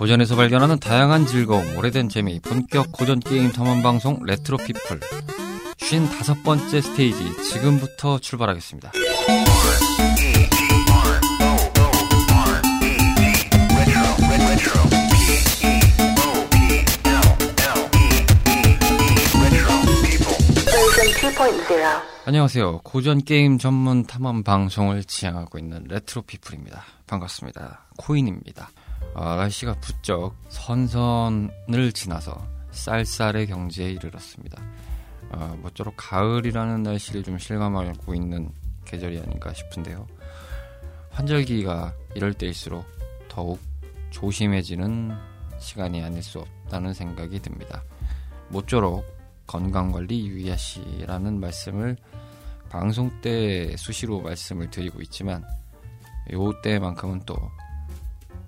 고전에서 0.00 0.34
발견하는 0.34 0.78
다양한 0.78 1.26
즐거움, 1.26 1.76
오래된 1.76 2.08
재미, 2.08 2.40
본격 2.40 2.90
고전 2.90 3.20
게임 3.20 3.52
탐험 3.52 3.82
방송 3.82 4.18
레트로 4.24 4.56
피플. 4.56 4.98
55번째 5.76 6.80
스테이지 6.80 7.42
지금부터 7.42 8.18
출발하겠습니다. 8.18 8.92
안녕하세요. 22.24 22.78
고전 22.84 23.22
게임 23.22 23.58
전문 23.58 24.06
탐험 24.06 24.44
방송을 24.44 25.04
지향하고 25.04 25.58
있는 25.58 25.84
레트로 25.88 26.22
피플입니다. 26.22 26.84
반갑습니다. 27.06 27.84
코인입니다. 27.98 28.70
아, 29.14 29.36
날씨가 29.36 29.74
부쩍 29.80 30.34
선선을 30.48 31.92
지나서 31.92 32.46
쌀쌀의 32.70 33.48
경지에 33.48 33.90
이르렀습니다. 33.90 34.62
아, 35.32 35.54
모쪼록 35.60 35.94
가을이라는 35.96 36.82
날씨를 36.82 37.22
좀 37.22 37.38
실감하고 37.38 38.14
있는 38.14 38.52
계절이 38.84 39.18
아닌가 39.18 39.52
싶은데요. 39.52 40.06
환절기가 41.10 41.94
이럴 42.14 42.34
때일수록 42.34 42.84
더욱 43.28 43.60
조심해지는 44.10 45.12
시간이 45.58 46.02
아닐 46.02 46.22
수 46.22 46.38
없다는 46.40 46.94
생각이 46.94 47.40
듭니다. 47.40 47.82
모쪼록 48.48 49.04
건강관리 49.46 50.26
유의하시라는 50.28 51.40
말씀을 51.40 51.96
방송 52.68 53.10
때 53.20 53.76
수시로 53.76 54.20
말씀을 54.20 54.70
드리고 54.70 55.02
있지만 55.02 55.44
요 56.32 56.60
때만큼은 56.62 57.22
또 57.26 57.36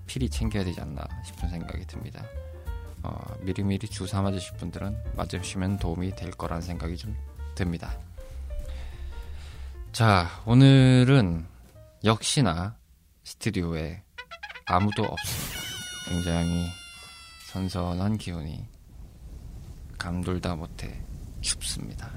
필히 0.07 0.29
챙겨야 0.29 0.65
되지 0.65 0.81
않나 0.81 1.07
싶은 1.25 1.49
생각이 1.49 1.87
듭니다. 1.87 2.25
어, 3.03 3.19
미리미리 3.41 3.89
주사 3.89 4.23
맞으실 4.23 4.57
분들은 4.57 4.97
맞으시면 5.17 5.79
도움이 5.79 6.15
될 6.15 6.31
거라는 6.31 6.63
생각이 6.63 6.97
좀 6.97 7.17
듭니다. 7.55 7.99
자, 9.93 10.29
오늘은 10.47 11.47
역시나 12.05 12.77
스튜디오에 13.25 14.03
아무도 14.67 15.05
없습니다. 15.05 15.61
굉장히 16.09 16.67
선선한 17.51 18.19
기운이 18.19 18.67
감돌다 19.99 20.57
못해 20.57 21.01
춥습니다. 21.41 22.11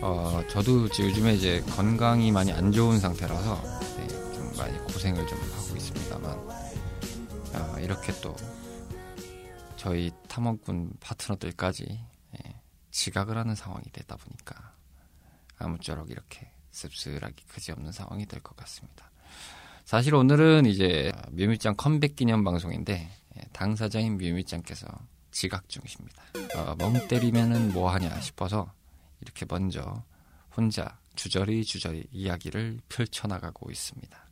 어, 0.00 0.42
저도 0.50 0.84
요즘에 0.84 1.34
이제 1.34 1.60
건강이 1.70 2.30
많이 2.30 2.52
안 2.52 2.70
좋은 2.70 2.98
상태라서 2.98 3.62
네, 3.96 4.08
좀 4.08 4.52
많이 4.56 4.76
고생을 4.78 5.26
좀 5.26 5.38
하고 5.38 5.76
있습니다만 5.76 6.63
어, 7.54 7.78
이렇게 7.80 8.12
또 8.20 8.34
저희 9.76 10.10
탐험꾼 10.28 10.94
파트너들까지 11.00 11.84
예, 12.34 12.60
지각을 12.90 13.36
하는 13.36 13.54
상황이 13.54 13.84
되다 13.92 14.16
보니까 14.16 14.72
아무쪼록 15.58 16.10
이렇게 16.10 16.50
씁쓸하기 16.70 17.44
그지없는 17.48 17.92
상황이 17.92 18.26
될 18.26 18.40
것 18.40 18.56
같습니다. 18.56 19.10
사실 19.84 20.14
오늘은 20.14 20.66
이제 20.66 21.12
뮤뮤짱 21.30 21.74
컴백 21.76 22.16
기념 22.16 22.42
방송인데 22.44 23.10
예, 23.36 23.40
당사자인 23.52 24.16
뮤뮤짱께서 24.18 24.86
지각 25.30 25.68
중이십니다. 25.68 26.22
어, 26.56 26.74
멍 26.78 27.06
때리면은 27.08 27.72
뭐 27.72 27.90
하냐 27.90 28.20
싶어서 28.20 28.72
이렇게 29.20 29.44
먼저 29.48 30.02
혼자 30.56 30.98
주저리 31.16 31.64
주저리 31.64 32.06
이야기를 32.12 32.80
펼쳐나가고 32.88 33.70
있습니다. 33.70 34.23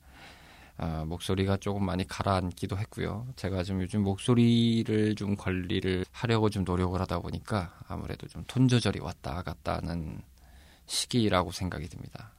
아, 0.79 1.05
목소리가 1.05 1.59
조금 1.59 1.85
많이 1.85 2.07
가라앉기도 2.07 2.77
했고요. 2.79 3.27
제가 3.37 3.63
좀 3.63 3.81
요즘 3.83 4.03
목소리를 4.03 5.15
좀 5.15 5.37
관리를 5.37 6.05
하려고 6.11 6.51
좀 6.51 6.65
노력을 6.65 6.99
하다 7.01 7.21
보니까 7.21 7.79
아무래도 7.89 8.27
좀 8.29 8.45
톤 8.49 8.69
조절이 8.69 9.01
왔다 9.01 9.43
갔다 9.43 9.77
하는 9.77 10.21
시기라고 10.87 11.53
생각이 11.53 11.89
듭니다. 11.89 12.33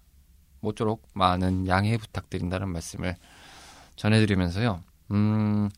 모쪼록 0.60 1.08
많은 1.14 1.68
양해 1.68 1.98
부탁드린다는 1.98 2.70
말씀을 2.70 3.16
전해드리면서요. 3.96 4.82
음, 5.12 5.70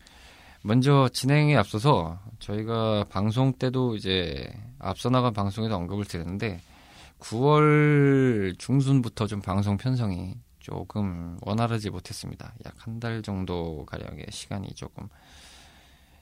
먼저 0.64 1.10
진행에 1.12 1.56
앞서서 1.56 2.20
저희가 2.40 3.06
방송 3.10 3.54
때도 3.54 3.96
이제 3.96 4.52
앞서 4.80 5.10
나간 5.10 5.34
방송에도 5.34 5.76
언급을 5.76 6.06
드렸는데 6.06 6.62
9월 7.20 8.58
중순부터 8.58 9.28
좀 9.28 9.42
방송 9.42 9.78
편성이 9.78 10.36
조금 10.66 11.38
원활하지 11.42 11.92
못했습니다. 11.92 12.54
약 12.66 12.74
한 12.88 13.00
달 13.00 13.22
정도 13.22 13.86
가량의 13.86 14.26
시간이 14.32 14.70
조금 14.76 15.08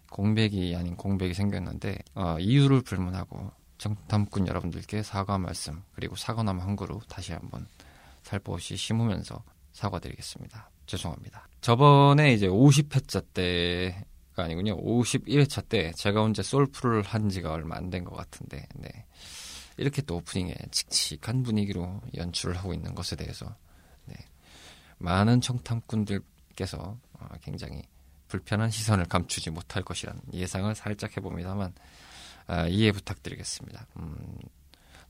공백이 0.10 0.76
아닌 0.76 0.96
공백이 0.96 1.34
생겼는데 1.34 1.98
어, 2.16 2.38
이유를 2.40 2.82
불문하고 2.82 3.52
정탐꾼 3.78 4.48
여러분들께 4.48 5.02
사과 5.04 5.38
말씀 5.38 5.82
그리고 5.94 6.16
사과나무 6.16 6.62
한 6.62 6.76
그루 6.76 7.00
다시 7.08 7.34
한번 7.34 7.68
살포시 8.24 8.76
심으면서 8.78 9.44
사과드리겠습니다. 9.74 10.70
죄송합니다. 10.86 11.48
저번에 11.62 12.34
이제 12.34 12.48
50회차 12.48 13.24
때가 13.34 14.44
아니군요. 14.44 14.78
51회차 14.78 15.68
때 15.70 15.92
제가 15.96 16.22
혼자 16.22 16.44
솔프를 16.44 17.02
한 17.04 17.30
지가 17.30 17.52
얼마 17.52 17.78
안 17.78 17.90
된 17.90 18.04
것 18.04 18.16
같은데 18.16 18.68
네. 18.76 18.90
이렇게 19.78 20.02
또 20.04 20.18
오프닝에 20.18 20.54
칙칙한 20.72 21.44
분위기로 21.44 22.02
연출을 22.16 22.56
하고 22.58 22.74
있는 22.74 22.94
것에 22.94 23.16
대해서 23.16 23.56
많은 25.04 25.42
청탐꾼들께서 25.42 26.98
어, 27.14 27.28
굉장히 27.42 27.84
불편한 28.28 28.70
시선을 28.70 29.06
감추지 29.06 29.52
못할 29.52 29.84
것이라는 29.84 30.20
예상을 30.34 30.74
살짝 30.76 31.16
해봅니다만 31.16 31.74
아, 32.48 32.68
이해 32.68 32.92
부탁드리겠습니다. 32.92 33.86
음, 33.98 34.38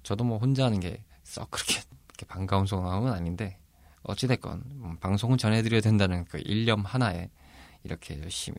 저도 0.04 0.24
뭐 0.24 0.38
혼자 0.38 0.66
하는 0.66 0.80
게 0.80 1.04
썩 1.24 1.50
그렇게, 1.50 1.82
반가운 2.28 2.66
상황은 2.68 3.12
아닌데 3.12 3.58
어찌됐건 4.04 4.64
음, 4.84 4.98
방송을 5.00 5.38
전해드려야 5.38 5.82
된다는 5.82 6.26
그 6.26 6.40
일념 6.46 6.82
하나에 6.82 7.30
이렇게 7.84 8.20
열심히 8.22 8.58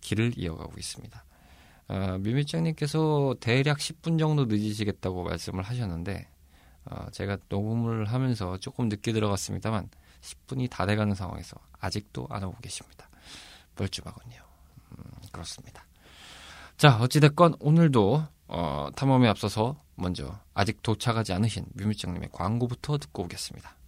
길을 0.00 0.32
이어가고 0.36 0.72
있습니다. 0.78 1.24
어, 1.88 2.18
뮤미짱님께서 2.20 3.36
대략 3.40 3.78
10분 3.78 4.18
정도 4.18 4.46
늦으시겠다고 4.46 5.24
말씀을 5.24 5.62
하셨는데 5.62 6.28
어, 6.86 7.10
제가 7.10 7.38
녹음을 7.48 8.06
하면서 8.06 8.56
조금 8.58 8.88
늦게 8.88 9.12
들어갔습니다만 9.12 9.90
10분이 10.20 10.68
다 10.70 10.86
돼가는 10.86 11.14
상황에서 11.14 11.56
아직도 11.78 12.26
안 12.30 12.44
오고 12.44 12.58
계십니다. 12.60 13.08
뻘쭘하군요. 13.76 14.36
음, 14.92 15.04
그렇습니다. 15.32 15.84
자, 16.76 16.98
어찌됐건 17.00 17.56
오늘도 17.60 18.26
어, 18.48 18.88
탐험에 18.96 19.28
앞서서 19.28 19.80
먼저 19.94 20.38
아직 20.54 20.82
도착하지 20.82 21.32
않으신 21.32 21.66
뮤미짱님의 21.74 22.30
광고부터 22.32 22.98
듣고 22.98 23.24
오겠습니다. 23.24 23.74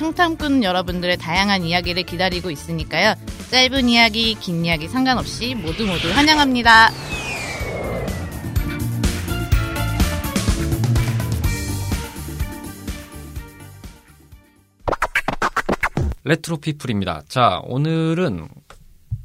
청탐꾼 0.00 0.64
여러분들의 0.64 1.18
다양한 1.18 1.62
이야기를 1.62 2.04
기다리고 2.04 2.50
있으니까요. 2.50 3.12
짧은 3.50 3.86
이야기, 3.90 4.34
긴 4.34 4.64
이야기 4.64 4.88
상관없이 4.88 5.54
모두 5.54 5.86
모두 5.86 6.10
환영합니다. 6.10 6.88
레트로 16.24 16.56
피플입니다. 16.56 17.24
자, 17.28 17.60
오늘은 17.64 18.48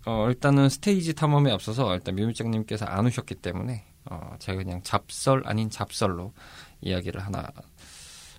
어, 0.06 0.26
일단은 0.28 0.68
스테이지 0.68 1.14
탐험에 1.14 1.54
앞서서 1.54 1.96
일단 1.96 2.16
뮤미짱님께서 2.16 2.84
안 2.84 3.06
오셨기 3.06 3.36
때문에 3.36 3.86
어, 4.12 4.36
제가 4.40 4.58
그냥 4.58 4.82
잡설 4.84 5.42
아닌 5.46 5.70
잡설로 5.70 6.34
이야기를 6.82 7.22
하나 7.26 7.48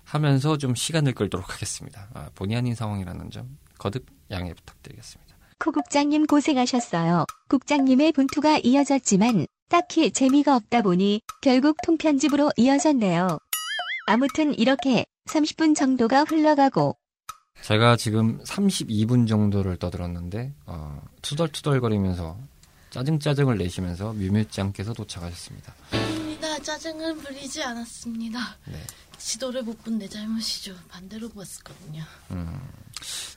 하면서 0.07 0.57
좀 0.57 0.73
시간을 0.73 1.13
끌도록 1.13 1.53
하겠습니다. 1.53 2.07
아, 2.13 2.29
본의 2.33 2.57
아닌 2.57 2.75
상황이라는 2.75 3.29
점 3.29 3.57
거듭 3.77 4.05
양해 4.31 4.53
부탁드리겠습니다. 4.53 5.35
코 5.59 5.71
국장님 5.71 6.27
고생하셨어요. 6.27 7.25
국장님의 7.49 8.13
분투가 8.13 8.59
이어졌지만 8.63 9.47
딱히 9.69 10.11
재미가 10.11 10.55
없다 10.55 10.81
보니 10.81 11.21
결국 11.41 11.77
통편집으로 11.83 12.51
이어졌네요. 12.55 13.37
아무튼 14.07 14.57
이렇게 14.57 15.05
30분 15.25 15.75
정도가 15.75 16.23
흘러가고 16.23 16.97
제가 17.61 17.97
지금 17.97 18.41
32분 18.43 19.27
정도를 19.27 19.75
떠들었는데 19.75 20.53
어, 20.67 21.01
투덜투덜거리면서 21.21 22.37
짜증짜증을 22.91 23.57
내시면서 23.57 24.13
뮤뮤짱께서 24.13 24.93
도착하셨습니다. 24.93 25.73
짜증은 26.67 27.17
부리지 27.19 27.63
않았습니다. 27.63 28.39
네. 28.65 28.83
지도를 29.17 29.63
못 29.63 29.81
본 29.83 29.97
내 29.97 30.07
잘못이죠. 30.07 30.75
반대로 30.89 31.29
봤었거든요. 31.29 32.03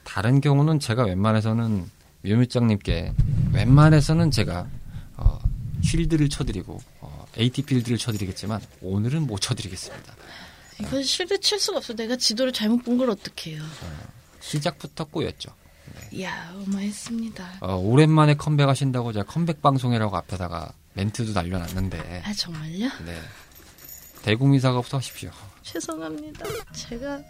다른 0.05 0.41
경우는 0.41 0.81
제가 0.81 1.05
웬만해서는 1.05 1.91
묘밀장님께 2.23 3.15
웬만해서는 3.53 4.31
제가 4.31 4.67
어, 5.17 5.39
쉴드를 5.83 6.29
쳐드리고 6.29 6.81
어, 7.01 7.27
AT 7.39 7.63
필드를 7.63 7.99
쳐드리겠지만 7.99 8.61
오늘은 8.83 9.27
못 9.27 9.41
쳐드리겠습니다. 9.41 10.15
이건 10.81 11.03
실드 11.03 11.41
칠 11.41 11.59
수가 11.61 11.79
없어. 11.79 11.95
내가 11.95 12.17
지도를 12.17 12.53
잘못 12.53 12.83
본 12.85 12.99
걸 12.99 13.11
어떡해요. 13.11 13.63
시작부터 14.41 15.05
꼬였죠. 15.05 15.51
이야, 16.13 16.53
어마했습니다. 16.67 17.59
어, 17.61 17.75
오랜만에 17.77 18.35
컴백하신다고 18.35 19.13
제가 19.13 19.25
컴백 19.27 19.61
방송이라고 19.63 20.17
앞에다가 20.17 20.73
멘트도 20.95 21.33
날려놨는데 21.33 22.23
아, 22.25 22.33
정말요? 22.33 22.89
네. 23.05 23.21
대국민 24.23 24.61
사과부터 24.61 24.99
하십시오. 24.99 25.31
죄송합니다. 25.63 26.45
제가 26.73 27.21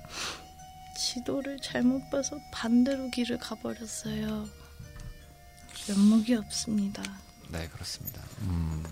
지도를 0.97 1.59
잘못 1.63 2.09
봐서 2.11 2.39
반대로 2.53 3.11
길을 3.11 3.39
가버렸어요. 3.39 4.49
면목이 5.89 6.35
없습니다. 6.35 7.03
네, 7.49 7.69
그렇습니다. 7.73 8.21
음, 8.43 8.85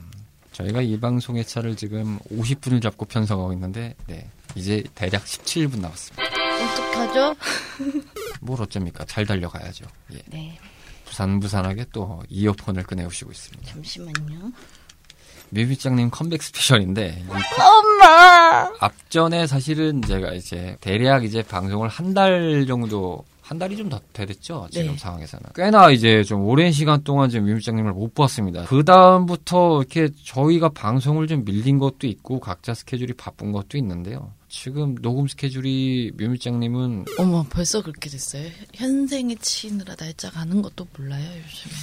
저희가 0.52 0.80
이 0.82 0.98
방송의 0.98 1.44
차를 1.44 1.76
지금 1.76 2.18
50분을 2.30 2.82
잡고 2.82 3.04
편성하고 3.06 3.52
있는데, 3.52 3.94
네, 4.06 4.28
이제 4.54 4.82
대략 4.94 5.24
17분 5.24 5.80
남았습니다. 5.80 6.22
어떡하죠? 6.24 7.36
뭘 8.40 8.60
어쩝니까? 8.62 9.04
잘 9.04 9.26
달려가야죠. 9.26 9.86
예. 10.14 10.22
네, 10.26 10.58
부산부산하게 11.04 11.86
또 11.92 12.22
이어폰을 12.28 12.82
꺼내오시고 12.84 13.30
있습니다. 13.30 13.72
잠시만요. 13.72 14.52
뮤비장님 15.50 16.10
컴백 16.10 16.42
스페셜인데, 16.42 17.24
이 17.26 17.60
엄마! 17.60 18.70
앞전에 18.80 19.46
사실은 19.46 20.02
제가 20.02 20.32
이제 20.34 20.76
대략 20.80 21.24
이제 21.24 21.42
방송을 21.42 21.88
한 21.88 22.14
달 22.14 22.64
정도 22.66 23.24
한 23.42 23.58
달이 23.58 23.76
좀 23.78 23.88
더 23.88 23.98
됐죠 24.12 24.66
지금 24.70 24.92
네. 24.92 24.96
상황에서는 24.98 25.46
꽤나 25.54 25.90
이제 25.90 26.22
좀 26.22 26.42
오랜 26.42 26.70
시간 26.72 27.02
동안 27.02 27.30
지금 27.30 27.46
뮤비장님을 27.46 27.92
못 27.92 28.12
보았습니다. 28.14 28.64
그 28.64 28.84
다음부터 28.84 29.78
이렇게 29.80 30.10
저희가 30.24 30.68
방송을 30.70 31.26
좀 31.28 31.44
밀린 31.44 31.78
것도 31.78 32.06
있고 32.06 32.40
각자 32.40 32.74
스케줄이 32.74 33.14
바쁜 33.14 33.52
것도 33.52 33.78
있는데요. 33.78 34.32
지금 34.50 34.94
녹음 35.00 35.26
스케줄이 35.28 36.10
뮤미장님은 36.16 37.06
어머, 37.18 37.44
벌써 37.48 37.80
그렇게 37.82 38.10
됐어요? 38.10 38.48
현생에 38.74 39.34
치느라 39.40 39.94
날짜 39.96 40.30
가는 40.30 40.60
것도 40.60 40.86
몰라요, 40.96 41.24
요즘에. 41.24 41.74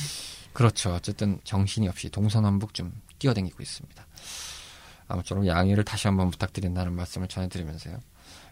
그렇죠. 0.54 0.94
어쨌든 0.94 1.40
정신이 1.44 1.88
없이 1.88 2.10
동서남북 2.10 2.74
좀 2.74 2.92
뛰어다니고 3.20 3.62
있습니다. 3.62 4.08
아무쪼록 5.08 5.46
양해를 5.48 5.84
다시 5.84 6.08
한번 6.08 6.32
부탁드린다는 6.32 6.94
말씀을 6.94 7.28
전해드리면서요. 7.28 8.00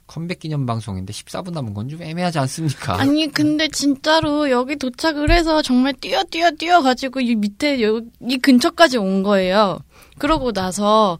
컴백 0.06 0.40
기념 0.40 0.66
방송인데 0.66 1.14
14분 1.14 1.52
남은 1.54 1.74
건 1.74 1.88
좀 1.90 2.02
애매하지 2.04 2.38
않습니까? 2.40 2.96
아니 3.00 3.32
근데 3.32 3.68
진짜로 3.70 4.50
여기 4.52 4.76
도착을 4.76 5.32
해서 5.32 5.62
정말 5.62 5.94
뛰어 5.94 6.24
뛰어 6.26 6.52
뛰어 6.52 6.82
가지고 6.82 7.22
이 7.22 7.36
밑에 7.36 7.82
여기 7.82 8.06
이 8.22 8.38
근처까지 8.38 8.98
온 8.98 9.24
거예요. 9.24 9.80
그러고 10.18 10.52
나서 10.52 11.20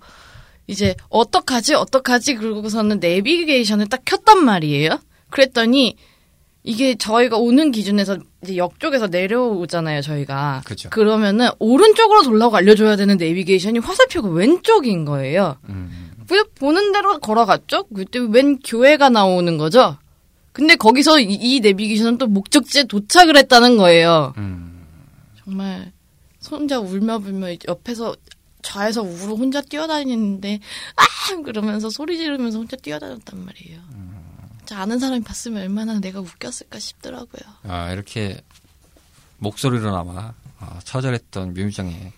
이제 0.68 0.96
어떡하지 1.10 1.76
어떡하지 1.76 2.36
그러고서는 2.36 3.00
내비게이션을 3.00 3.88
딱 3.88 4.02
켰단 4.06 4.44
말이에요. 4.44 5.00
그랬더니 5.30 5.96
이게 6.64 6.96
저희가 6.96 7.38
오는 7.38 7.72
기준에서 7.72 8.18
이제 8.44 8.56
역 8.58 8.80
쪽에서 8.80 9.08
내려오잖아요, 9.08 10.02
저희가. 10.02 10.62
그죠. 10.66 10.90
그러면은 10.90 11.50
오른쪽으로 11.60 12.24
돌라고 12.24 12.56
알려줘야 12.56 12.96
되는 12.96 13.18
내비게이션이 13.18 13.80
화살표가 13.80 14.30
왼쪽인 14.30 15.04
거예요. 15.04 15.58
음, 15.68 16.12
그냥 16.28 16.46
보는 16.56 16.94
대로 16.94 17.20
걸어갔죠? 17.20 17.86
그때 17.94 18.20
웬 18.20 18.60
교회가 18.60 19.10
나오는 19.10 19.58
거죠? 19.58 19.98
근데 20.54 20.76
거기서 20.76 21.20
이, 21.20 21.34
이 21.34 21.60
내비게이션은 21.60 22.18
또 22.18 22.28
목적지에 22.28 22.84
도착을 22.84 23.36
했다는 23.36 23.78
거예요. 23.78 24.34
음, 24.38 24.86
정말 25.44 25.92
혼자 26.50 26.80
울며 26.80 27.20
불며 27.20 27.48
옆에서 27.68 28.16
좌에서 28.62 29.02
우로 29.02 29.36
혼자 29.36 29.60
뛰어다니는데 29.62 30.60
아 30.96 31.42
그러면서 31.42 31.90
소리 31.90 32.18
지르면서 32.18 32.60
혼자 32.60 32.78
뛰어다녔단 32.78 33.44
말이에요. 33.46 33.80
자, 34.66 34.80
아는 34.80 35.00
사람이 35.00 35.24
봤으면 35.24 35.62
얼마나 35.64 36.00
내가 36.00 36.20
웃겼을까 36.20 36.80
싶더라고요. 36.80 37.42
아, 37.64 37.92
이렇게 37.92 38.42
목소리로나마 39.38 40.34
아, 40.60 40.80
처절했던 40.84 41.54
뮤미장의 41.54 42.14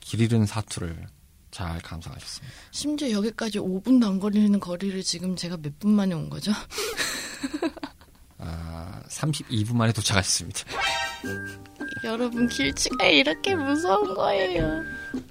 길 0.00 0.20
잃은 0.20 0.46
사투를 0.46 1.06
잘 1.50 1.80
감상하셨습니다. 1.80 2.54
심지어 2.72 3.10
여기까지 3.12 3.58
5분도 3.60 4.06
안 4.06 4.18
걸리는 4.20 4.58
거리를 4.60 5.02
지금 5.02 5.36
제가 5.36 5.56
몇 5.58 5.72
분 5.78 5.92
만에 5.92 6.14
온 6.14 6.28
거죠? 6.28 6.52
아, 8.38 9.02
32분 9.08 9.74
만에 9.76 9.92
도착하셨습니다. 9.92 10.60
여러분 12.04 12.46
길치가 12.48 13.06
이렇게 13.06 13.54
무서운 13.54 14.14
거예요. 14.14 14.82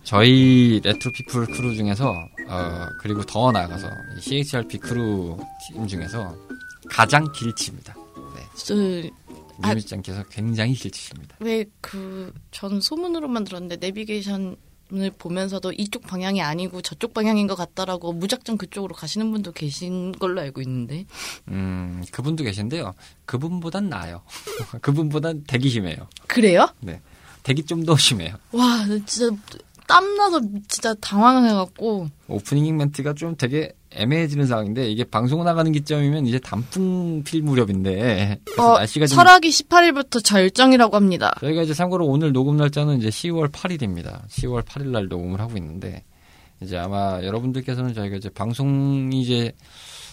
저희 0.03 0.81
레트로피플 0.83 1.45
크루 1.47 1.75
중에서 1.75 2.13
어, 2.47 2.87
그리고 2.99 3.23
더 3.23 3.51
나아가서 3.51 3.89
이 4.17 4.21
CHRP 4.21 4.77
크루 4.79 5.37
팀 5.67 5.87
중에서 5.87 6.35
가장 6.89 7.31
길치입니다. 7.31 7.95
네, 8.35 8.41
저 8.55 8.75
아. 9.61 9.69
뮤미짱께서 9.69 10.23
굉장히 10.29 10.73
길치십니다. 10.73 11.37
왜 11.39 11.65
그 11.81 12.31
전 12.51 12.79
소문으로만 12.81 13.43
들었는데 13.43 13.77
내비게이션 13.77 14.55
을 14.93 15.09
보면서도 15.17 15.71
이쪽 15.73 16.03
방향이 16.03 16.43
아니고 16.43 16.83
저쪽 16.83 17.11
방향인 17.15 17.47
것 17.47 17.55
같다라고 17.55 18.13
무작정 18.13 18.55
그쪽으로 18.57 18.93
가시는 18.93 19.31
분도 19.31 19.51
계신 19.51 20.11
걸로 20.11 20.41
알고 20.41 20.61
있는데 20.61 21.05
음, 21.47 22.03
그분도 22.11 22.43
계신데요. 22.43 22.93
그분보단 23.25 23.89
나아요. 23.89 24.21
그분보단 24.83 25.45
되게 25.47 25.69
심해요. 25.69 26.07
그래요? 26.27 26.69
네, 26.81 27.01
되게 27.41 27.63
좀더 27.63 27.97
심해요. 27.97 28.35
와 28.51 28.85
진짜 29.07 29.35
땀나서 29.87 30.41
진짜 30.67 30.93
당황해갖고 30.95 32.07
오프닝 32.27 32.75
멘트가 32.77 33.13
좀 33.13 33.35
되게 33.35 33.71
애매해지는 33.91 34.45
상황인데 34.45 34.89
이게 34.89 35.03
방송 35.03 35.43
나가는 35.43 35.71
기점이면 35.71 36.25
이제 36.25 36.39
단풍 36.39 37.23
필 37.23 37.41
무렵인데 37.41 38.39
어, 38.57 38.73
날씨가 38.77 39.07
좀 39.07 39.15
설악이 39.15 39.49
18일부터 39.49 40.23
절정이라고 40.23 40.95
합니다. 40.95 41.35
저희가 41.39 41.61
이제 41.63 41.73
참고로 41.73 42.05
오늘 42.05 42.33
녹음 42.33 42.57
날짜는 42.57 42.97
이제 42.97 43.09
10월 43.09 43.51
8일입니다. 43.51 44.27
10월 44.27 44.63
8일 44.63 44.87
날 44.87 45.07
녹음을 45.07 45.39
하고 45.39 45.55
있는데 45.57 46.03
이제 46.61 46.77
아마 46.77 47.21
여러분들께서는 47.23 47.93
저희가 47.93 48.17
이제 48.17 48.29
방송이 48.29 49.21
이제 49.21 49.53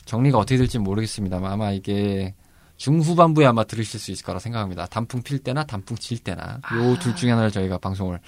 정리가 0.05 0.39
어떻게 0.39 0.57
될지 0.59 0.79
모르겠습니다만 0.79 1.51
아마 1.51 1.73
이게 1.73 2.35
중후반부에 2.77 3.47
아마 3.47 3.65
들으실 3.65 4.01
수 4.01 4.11
있을 4.11 4.25
거라 4.25 4.39
생각합니다. 4.39 4.87
단풍 4.87 5.23
필 5.23 5.39
때나 5.39 5.65
단풍 5.65 5.97
질 5.97 6.19
때나 6.19 6.61
요둘 6.75 7.15
중에 7.15 7.31
하나를 7.31 7.51
저희가 7.53 7.79
방송을 7.79 8.19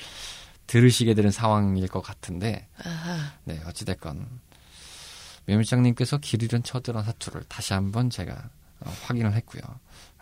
들으시게 0.67 1.15
되는 1.15 1.31
상황일 1.31 1.89
것 1.89 2.01
같은데 2.01 2.69
아하. 2.83 3.33
네 3.45 3.61
어찌됐건 3.67 4.27
매물장님께서 5.47 6.19
길 6.19 6.43
잃은 6.43 6.63
처들한 6.63 7.05
사투를 7.05 7.45
다시 7.49 7.75
한번 7.75 8.11
제가 8.11 8.51
어, 8.81 8.93
확인을 9.05 9.35
했고요. 9.35 9.63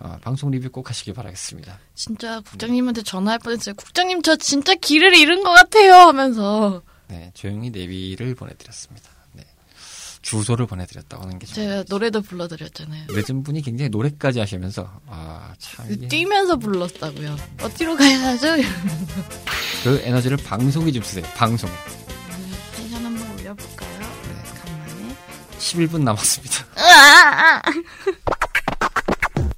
어, 0.01 0.19
방송 0.21 0.51
리뷰 0.51 0.71
꼭 0.71 0.89
하시기 0.91 1.13
바라겠습니다. 1.13 1.79
진짜 1.95 2.41
국장님한테 2.41 3.03
전화할 3.03 3.39
뻔했어요. 3.39 3.75
국장님 3.77 4.23
저 4.23 4.37
진짜 4.37 4.75
길을 4.75 5.15
잃은 5.17 5.43
것 5.45 5.51
같아요 5.51 5.95
하면서 5.95 6.83
네, 7.09 7.31
조용히 7.35 7.71
내비를 7.71 8.35
보내드렸습니다. 8.35 9.11
네, 10.23 10.31
주소를 10.31 10.67
보내드렸다고 10.67 11.25
하는 11.25 11.39
게 11.39 11.47
좀. 11.47 11.55
제가 11.57 11.85
노래도 11.89 12.23
불러드렸잖아요. 12.23 13.07
늦은 13.11 13.43
분이 13.43 13.63
굉장히 13.63 13.89
노래까지 13.91 14.39
하시면서, 14.39 14.89
아, 15.07 15.53
참, 15.59 15.87
이게 15.91 16.07
뛰면서 16.09 16.57
불렀다고요. 16.57 17.37
어디로 17.63 17.97
가야 17.97 18.21
하죠? 18.29 18.47
그 19.83 20.01
에너지를 20.05 20.37
방송에 20.39 20.93
좀 20.93 21.03
쓰세요, 21.03 21.25
방송에. 21.35 21.73
텐션 22.77 23.05
한번 23.05 23.31
올려볼까요? 23.33 23.99
네. 23.99 24.43
간만에. 24.61 25.17
11분 25.59 26.03
남았습니다. 26.03 26.67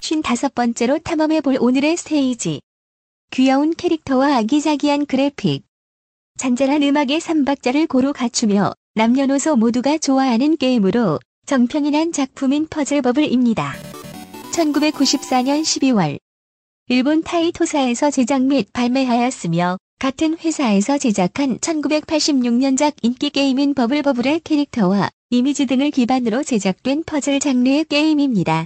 55번째로 0.01 1.03
탐험해볼 1.03 1.57
오늘의 1.59 1.97
스테이지. 1.97 2.61
귀여운 3.31 3.73
캐릭터와 3.75 4.37
아기자기한 4.37 5.05
그래픽. 5.05 5.63
잔잔한 6.37 6.83
음악의 6.83 7.21
삼박자를 7.21 7.87
고루 7.87 8.13
갖추며 8.13 8.73
남녀노소 8.97 9.57
모두가 9.57 9.97
좋아하는 9.97 10.55
게임으로 10.55 11.19
정평이난 11.45 12.13
작품인 12.13 12.65
퍼즐버블입니다. 12.69 13.73
1994년 14.53 15.63
12월 15.63 16.17
일본 16.87 17.21
타이토사에서 17.21 18.09
제작 18.09 18.43
및 18.43 18.71
발매하였으며 18.71 19.75
같은 19.99 20.37
회사에서 20.37 20.97
제작한 20.97 21.57
1986년작 21.57 22.93
인기 23.01 23.31
게임인 23.31 23.73
버블버블의 23.73 24.39
캐릭터와 24.45 25.09
이미지 25.29 25.65
등을 25.65 25.91
기반으로 25.91 26.43
제작된 26.43 27.03
퍼즐 27.03 27.41
장르의 27.41 27.83
게임입니다. 27.89 28.63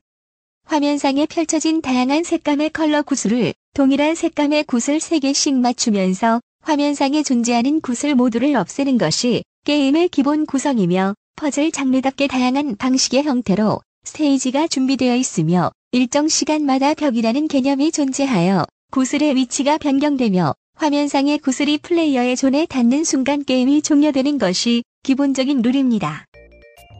화면상에 0.68 1.26
펼쳐진 1.26 1.82
다양한 1.82 2.24
색감의 2.24 2.70
컬러 2.70 3.02
구슬을 3.02 3.56
동일한 3.74 4.14
색감의 4.14 4.66
구슬 4.66 5.00
3개씩 5.00 5.56
맞추면서 5.56 6.40
화면상에 6.62 7.24
존재하는 7.24 7.82
구슬 7.82 8.14
모두를 8.14 8.56
없애는 8.56 9.00
것이 9.00 9.42
게임의 9.66 10.10
기본 10.10 10.46
구성이며 10.46 11.16
퍼즐 11.36 11.72
장르답게 11.72 12.28
다양한 12.28 12.78
방식의 12.78 13.24
형태로 13.24 13.82
스테이지가 14.06 14.68
준비되어 14.68 15.16
있으며 15.16 15.72
일정 15.92 16.28
시간마다 16.28 16.94
벽이라는 16.94 17.48
개념이 17.48 17.92
존재하여 17.92 18.66
구슬의 18.92 19.36
위치가 19.36 19.78
변경되며 19.78 20.54
화면상의 20.76 21.40
구슬이 21.40 21.78
플레이어의 21.80 22.38
존에 22.38 22.66
닿는 22.66 23.04
순간 23.04 23.44
게임이 23.44 23.82
종료되는 23.82 24.38
것이 24.38 24.84
기본적인 25.04 25.62
룰입니다. 25.62 26.26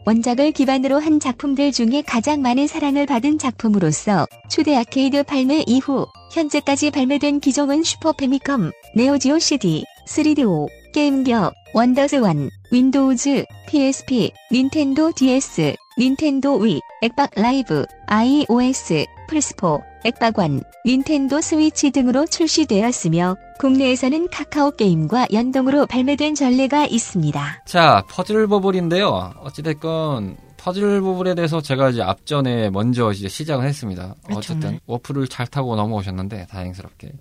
원작을 0.06 0.52
기반으로 0.52 0.98
한 0.98 1.18
작품들 1.18 1.72
중에 1.72 2.02
가장 2.06 2.42
많은 2.42 2.66
사랑을 2.66 3.06
받은 3.06 3.38
작품으로서 3.38 4.26
초대 4.50 4.76
아케이드 4.76 5.22
발매 5.24 5.64
이후 5.66 6.06
현재까지 6.32 6.90
발매된 6.90 7.40
기종은 7.40 7.82
슈퍼 7.82 8.12
패미컴, 8.12 8.70
네오지오 8.96 9.38
CD, 9.38 9.84
3DO, 10.06 10.79
게임기어, 10.92 11.52
원더스완, 11.74 12.50
윈도우즈, 12.72 13.44
PSP, 13.68 14.32
닌텐도 14.52 15.12
DS, 15.12 15.74
닌텐도 15.98 16.58
위, 16.58 16.80
엑박 17.02 17.30
라이브, 17.36 17.84
iOS, 18.06 19.06
플스포, 19.28 19.82
엑박원, 20.04 20.62
닌텐도 20.86 21.40
스위치 21.40 21.90
등으로 21.90 22.26
출시되었으며 22.26 23.36
국내에서는 23.58 24.28
카카오 24.30 24.70
게임과 24.72 25.28
연동으로 25.32 25.86
발매된 25.86 26.34
전례가 26.34 26.86
있습니다. 26.86 27.64
자, 27.66 28.02
퍼즐 28.08 28.46
버블인데요. 28.48 29.34
어찌됐건 29.40 30.36
퍼즐 30.56 31.00
버블에 31.02 31.34
대해서 31.34 31.60
제가 31.60 31.90
이제 31.90 32.02
앞전에 32.02 32.70
먼저 32.70 33.12
이제 33.12 33.28
시작을 33.28 33.66
했습니다. 33.66 34.14
네, 34.28 34.34
어쨌든 34.34 34.60
정말. 34.60 34.80
워프를 34.86 35.28
잘 35.28 35.46
타고 35.46 35.76
넘어오셨는데 35.76 36.46
다행스럽게. 36.50 37.12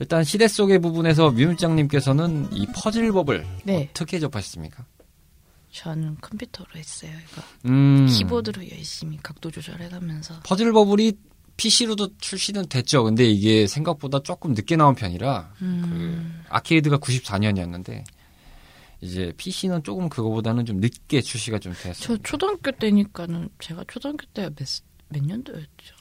일단 0.00 0.24
시대 0.24 0.48
속의 0.48 0.80
부분에서 0.80 1.30
뮤미짱님께서는 1.30 2.48
이 2.52 2.66
퍼즐 2.74 3.12
버블 3.12 3.46
네. 3.64 3.88
어떻게 3.90 4.18
접하셨습니까? 4.18 4.84
전 5.70 6.16
컴퓨터로 6.20 6.68
했어요. 6.76 7.10
이거 7.32 7.42
음, 7.66 8.06
키보드로 8.06 8.70
열심히 8.70 9.18
각도 9.22 9.50
조절해가면서 9.50 10.40
퍼즐 10.44 10.72
버블이 10.72 11.12
PC로도 11.56 12.18
출시는 12.18 12.66
됐죠. 12.68 13.04
근데 13.04 13.24
이게 13.24 13.66
생각보다 13.66 14.20
조금 14.20 14.54
늦게 14.54 14.76
나온 14.76 14.94
편이라 14.94 15.52
음, 15.62 16.42
그 16.44 16.44
아케이드가 16.48 16.98
94년이었는데 16.98 18.04
이제 19.00 19.32
PC는 19.36 19.82
조금 19.84 20.08
그거보다는 20.08 20.64
좀 20.66 20.78
늦게 20.78 21.20
출시가 21.20 21.58
좀 21.60 21.72
됐어요. 21.74 21.94
저 21.94 22.16
초등학교 22.22 22.70
때니까는 22.72 23.48
제가 23.60 23.84
초등학교 23.86 24.26
때 24.32 24.48
몇 24.50 24.82
몇 25.08 25.24
년도였죠? 25.24 25.94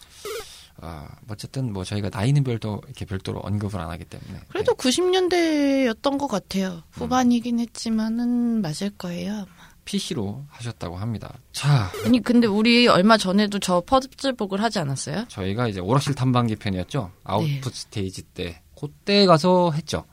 아, 0.82 1.08
어쨌든 1.30 1.72
뭐 1.72 1.84
저희가 1.84 2.10
나이는 2.12 2.44
별도 2.44 2.82
이렇게 2.86 3.06
별도로 3.06 3.40
언급을 3.40 3.80
안 3.80 3.90
하기 3.92 4.06
때문에. 4.06 4.42
그래도 4.50 4.74
90년대였던 4.74 6.18
것 6.18 6.28
같아요. 6.28 6.84
후반이긴 6.92 7.60
했지만은 7.60 8.62
맞을 8.62 8.90
거예요. 8.92 9.34
아마. 9.34 9.74
PC로 9.86 10.46
하셨다고 10.50 10.96
합니다. 10.98 11.34
자, 11.52 11.92
아니 12.06 12.22
근데 12.22 12.48
우리 12.48 12.88
얼마 12.88 13.18
전에도 13.18 13.60
저 13.60 13.82
퍼즐복을 13.82 14.62
하지 14.62 14.80
않았어요? 14.80 15.26
저희가 15.28 15.68
이제 15.68 15.80
오락실 15.82 16.16
탐방기 16.16 16.56
편이었죠. 16.56 17.12
아웃풋 17.24 17.64
네. 17.64 17.80
스테이지 17.80 18.22
때. 18.34 18.62
그때 18.80 19.26
가서 19.26 19.72
했죠. 19.72 20.06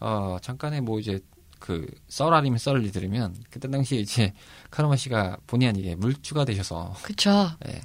어, 0.00 0.36
잠깐의 0.40 0.80
뭐 0.82 0.98
이제 0.98 1.20
그 1.58 1.86
썰아니면 2.08 2.58
썰을 2.58 2.90
들으면 2.90 3.36
그때 3.50 3.68
당시에 3.68 4.00
이제 4.00 4.32
카르마 4.70 4.96
씨가 4.96 5.36
본의 5.46 5.68
아니게 5.68 5.94
물주가 5.94 6.44
되셔서 6.44 6.94
그쵸. 7.02 7.50
예, 7.68 7.80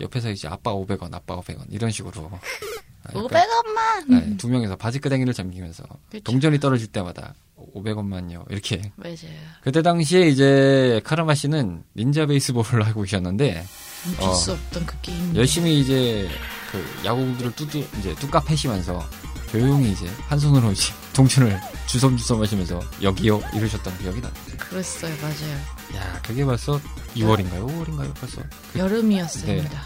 옆에서 0.00 0.30
이제 0.30 0.48
아빠 0.48 0.72
500원, 0.72 1.12
아빠 1.14 1.36
500원 1.40 1.64
이런 1.70 1.90
식으로 1.90 2.30
아, 2.32 3.08
약간, 3.08 3.22
500원만! 3.24 4.32
예, 4.32 4.36
두 4.36 4.48
명이서 4.48 4.76
바지끄댕이를 4.76 5.32
잠기면서 5.34 5.84
그쵸. 6.10 6.22
동전이 6.24 6.58
떨어질 6.60 6.86
때마다 6.88 7.34
500원만요. 7.74 8.50
이렇게 8.50 8.90
맞아요. 8.96 9.16
그때 9.62 9.82
당시에 9.82 10.28
이제 10.28 11.00
카르마 11.04 11.34
씨는 11.34 11.84
닌자 11.96 12.26
베이스볼을 12.26 12.86
하고 12.86 13.02
계셨는데 13.02 13.64
멈출 14.06 14.24
어. 14.28 14.34
수 14.34 14.52
없던 14.52 14.86
그 14.86 15.00
게임. 15.02 15.36
열심히 15.36 15.80
이제 15.80 16.28
그 16.72 16.84
야구들을 17.04 17.54
뚜뚜 17.56 17.78
이제 17.98 18.14
뚜까 18.16 18.40
패시면서 18.40 19.04
조용히 19.50 19.90
이제 19.92 20.06
한 20.28 20.38
손으로 20.38 20.70
이제 20.72 20.92
동전을 21.12 21.58
주섬주섬 21.86 22.40
하시면서 22.40 22.80
여기요 23.02 23.42
이러셨던 23.54 23.98
기억이 23.98 24.20
나. 24.20 24.30
그랬어요. 24.58 25.14
맞아요. 25.20 25.56
야 25.96 26.22
그게 26.22 26.44
벌써 26.44 26.80
6월인가요? 27.14 27.66
5월인가요? 27.66 28.14
벌써 28.14 28.42
여름이었습니다. 28.76 29.82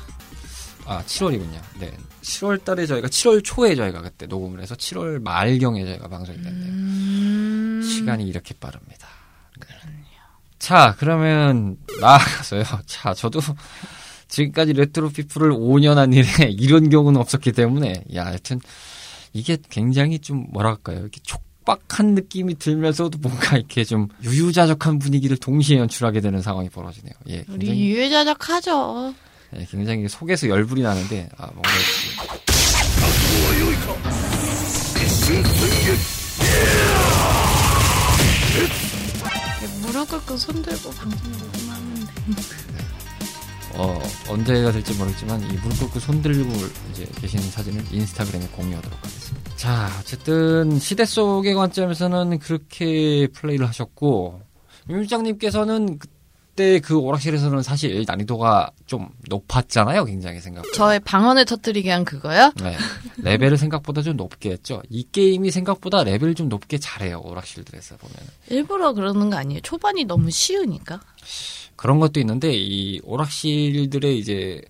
아 0.86 1.02
7월이군요. 1.02 1.60
네 1.80 1.96
7월 2.22 2.62
달에 2.64 2.86
저희가 2.86 3.08
7월 3.08 3.42
초에 3.44 3.74
저희가 3.74 4.02
그때 4.02 4.26
녹음을 4.26 4.60
해서 4.60 4.74
7월 4.74 5.22
말경에 5.22 5.84
저희가 5.84 6.08
방송이 6.08 6.38
됐는데 6.38 6.66
음... 6.68 7.82
시간이 7.82 8.26
이렇게 8.26 8.54
빠릅니다. 8.54 9.08
네. 9.60 9.66
자, 10.58 10.94
그러면 10.98 11.76
나아가서요. 12.00 12.64
자, 12.86 13.12
저도 13.12 13.40
지금까지 14.28 14.72
레트로 14.72 15.10
피플을 15.10 15.52
5년 15.52 15.96
한 15.96 16.12
일에 16.12 16.26
이런 16.50 16.88
경우는 16.88 17.20
없었기 17.20 17.52
때문에, 17.52 18.04
야, 18.14 18.24
하여튼, 18.26 18.60
이게 19.32 19.58
굉장히 19.68 20.18
좀, 20.18 20.46
뭐랄까요. 20.50 21.00
이렇게 21.00 21.20
촉 21.22 21.42
박한 21.64 22.14
느낌이 22.14 22.58
들면서도 22.58 23.18
뭔가 23.18 23.56
이렇게 23.56 23.84
좀 23.84 24.08
유유자적한 24.22 24.98
분위기를 24.98 25.36
동시에 25.36 25.78
연출하게 25.78 26.20
되는 26.20 26.42
상황이 26.42 26.68
벌어지네요. 26.68 27.14
예, 27.28 27.44
우리 27.48 27.66
굉장히, 27.66 27.90
유해자적하죠. 27.90 29.14
예, 29.56 29.66
굉장히 29.70 30.08
속에서 30.08 30.48
열불이 30.48 30.82
나는데, 30.82 31.28
아, 31.36 31.46
뭔가 31.52 31.70
무릎 39.80 40.08
꿇고 40.08 40.36
손 40.36 40.60
들고 40.62 40.90
방송 40.90 41.32
녹음하는데. 41.32 42.12
어, 43.76 44.00
언제가 44.28 44.70
될지 44.70 44.92
모르겠지만 44.94 45.42
이 45.42 45.56
무릎 45.56 45.78
꿇고 45.80 45.98
손 45.98 46.20
들고 46.22 46.50
이제 46.92 47.06
계시는 47.20 47.50
사진을 47.50 47.84
인스타그램에 47.90 48.46
공유하도록 48.48 48.98
하겠습니다. 48.98 49.33
자, 49.64 49.88
어쨌든 49.98 50.78
시대 50.78 51.06
속의 51.06 51.54
관점에서는 51.54 52.38
그렇게 52.38 53.28
플레이를 53.28 53.66
하셨고 53.66 54.42
윤장님께서는 54.90 55.98
그때 55.98 56.80
그 56.80 56.98
오락실에서는 56.98 57.62
사실 57.62 58.04
난이도가 58.06 58.72
좀 58.84 59.08
높았잖아요, 59.30 60.04
굉장히 60.04 60.40
생각보다. 60.40 60.76
저의 60.76 61.00
방언을 61.00 61.46
터뜨리게 61.46 61.90
한 61.90 62.04
그거요? 62.04 62.52
네, 62.62 62.76
레벨을 63.22 63.56
생각보다 63.56 64.02
좀 64.02 64.18
높게 64.18 64.50
했죠. 64.50 64.82
이 64.90 65.06
게임이 65.10 65.50
생각보다 65.50 66.04
레벨을 66.04 66.34
좀 66.34 66.50
높게 66.50 66.76
잘해요, 66.76 67.22
오락실들에서 67.24 67.96
보면. 67.96 68.16
일부러 68.50 68.92
그러는 68.92 69.30
거 69.30 69.36
아니에요? 69.36 69.62
초반이 69.62 70.04
너무 70.04 70.30
쉬우니까. 70.30 71.00
그런 71.74 72.00
것도 72.00 72.20
있는데 72.20 72.52
이 72.52 73.00
오락실들의 73.02 74.18
이제 74.18 74.60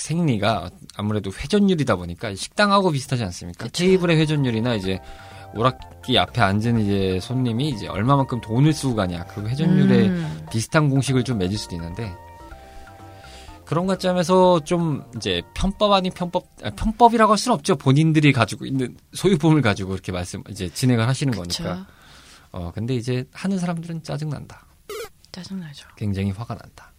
생리가 0.00 0.70
아무래도 0.96 1.30
회전율이다 1.30 1.96
보니까 1.96 2.34
식당하고 2.34 2.90
비슷하지 2.90 3.22
않습니까? 3.24 3.66
그쵸. 3.66 3.84
테이블의 3.84 4.18
회전율이나 4.18 4.74
이제 4.74 4.98
오락기 5.54 6.18
앞에 6.18 6.40
앉은 6.40 6.80
이제 6.80 7.18
손님이 7.20 7.70
이제 7.70 7.86
얼마만큼 7.86 8.40
돈을 8.40 8.72
쓰고 8.72 8.94
가냐 8.94 9.24
그 9.26 9.46
회전율에 9.46 10.08
음. 10.08 10.46
비슷한 10.50 10.88
공식을 10.88 11.24
좀 11.24 11.38
맺을 11.38 11.58
수도 11.58 11.74
있는데 11.74 12.14
그런 13.64 13.86
관점에서 13.86 14.60
좀 14.64 15.04
이제 15.16 15.42
편법 15.54 15.92
아닌 15.92 16.12
편법 16.12 16.46
아, 16.62 16.70
편법이라고 16.70 17.32
할 17.32 17.38
수는 17.38 17.54
없죠 17.54 17.76
본인들이 17.76 18.32
가지고 18.32 18.64
있는 18.64 18.96
소유품을 19.12 19.60
가지고 19.60 19.94
이렇게 19.94 20.12
말씀 20.12 20.42
이제 20.48 20.68
진행을 20.68 21.06
하시는 21.06 21.32
그쵸. 21.32 21.62
거니까 21.62 21.86
어 22.52 22.72
근데 22.74 22.94
이제 22.94 23.24
하는 23.32 23.58
사람들은 23.58 24.02
짜증 24.02 24.28
난다. 24.30 24.66
짜증 25.30 25.60
나죠. 25.60 25.86
굉장히 25.96 26.30
화가 26.30 26.54
난다. 26.54 26.89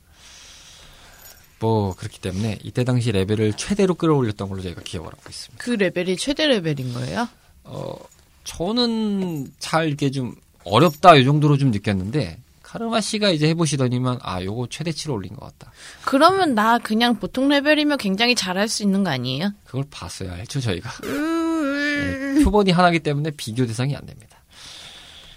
뭐 1.61 1.95
그렇기 1.95 2.19
때문에 2.19 2.57
이때 2.63 2.83
당시 2.83 3.11
레벨을 3.11 3.53
최대로 3.53 3.93
끌어올렸던 3.93 4.49
걸로 4.49 4.61
저희가 4.61 4.81
기억을 4.81 5.09
하고 5.13 5.21
있습니다. 5.29 5.63
그 5.63 5.69
레벨이 5.71 6.17
최대 6.17 6.47
레벨인 6.47 6.93
거예요? 6.93 7.29
어 7.63 7.95
저는 8.43 9.53
잘 9.59 9.87
이렇게 9.87 10.09
좀 10.09 10.35
어렵다 10.63 11.15
이 11.15 11.23
정도로 11.23 11.57
좀 11.57 11.71
느꼈는데 11.71 12.39
카르마 12.63 12.99
씨가 13.01 13.29
이제 13.29 13.47
해보시더니만 13.49 14.19
아 14.21 14.43
요거 14.43 14.67
최대치로 14.69 15.13
올린 15.13 15.35
것 15.35 15.45
같다. 15.45 15.71
그러면 16.05 16.55
나 16.55 16.79
그냥 16.79 17.19
보통 17.19 17.47
레벨이면 17.49 17.97
굉장히 17.97 18.33
잘할 18.33 18.67
수 18.67 18.81
있는 18.81 19.03
거 19.03 19.11
아니에요? 19.11 19.51
그걸 19.65 19.83
봤어야 19.91 20.33
알죠 20.33 20.59
저희가. 20.59 20.89
음. 21.03 22.37
네, 22.37 22.43
표본이 22.43 22.71
하나기 22.71 22.99
때문에 22.99 23.31
비교 23.31 23.65
대상이 23.67 23.95
안 23.95 24.05
됩니다. 24.05 24.40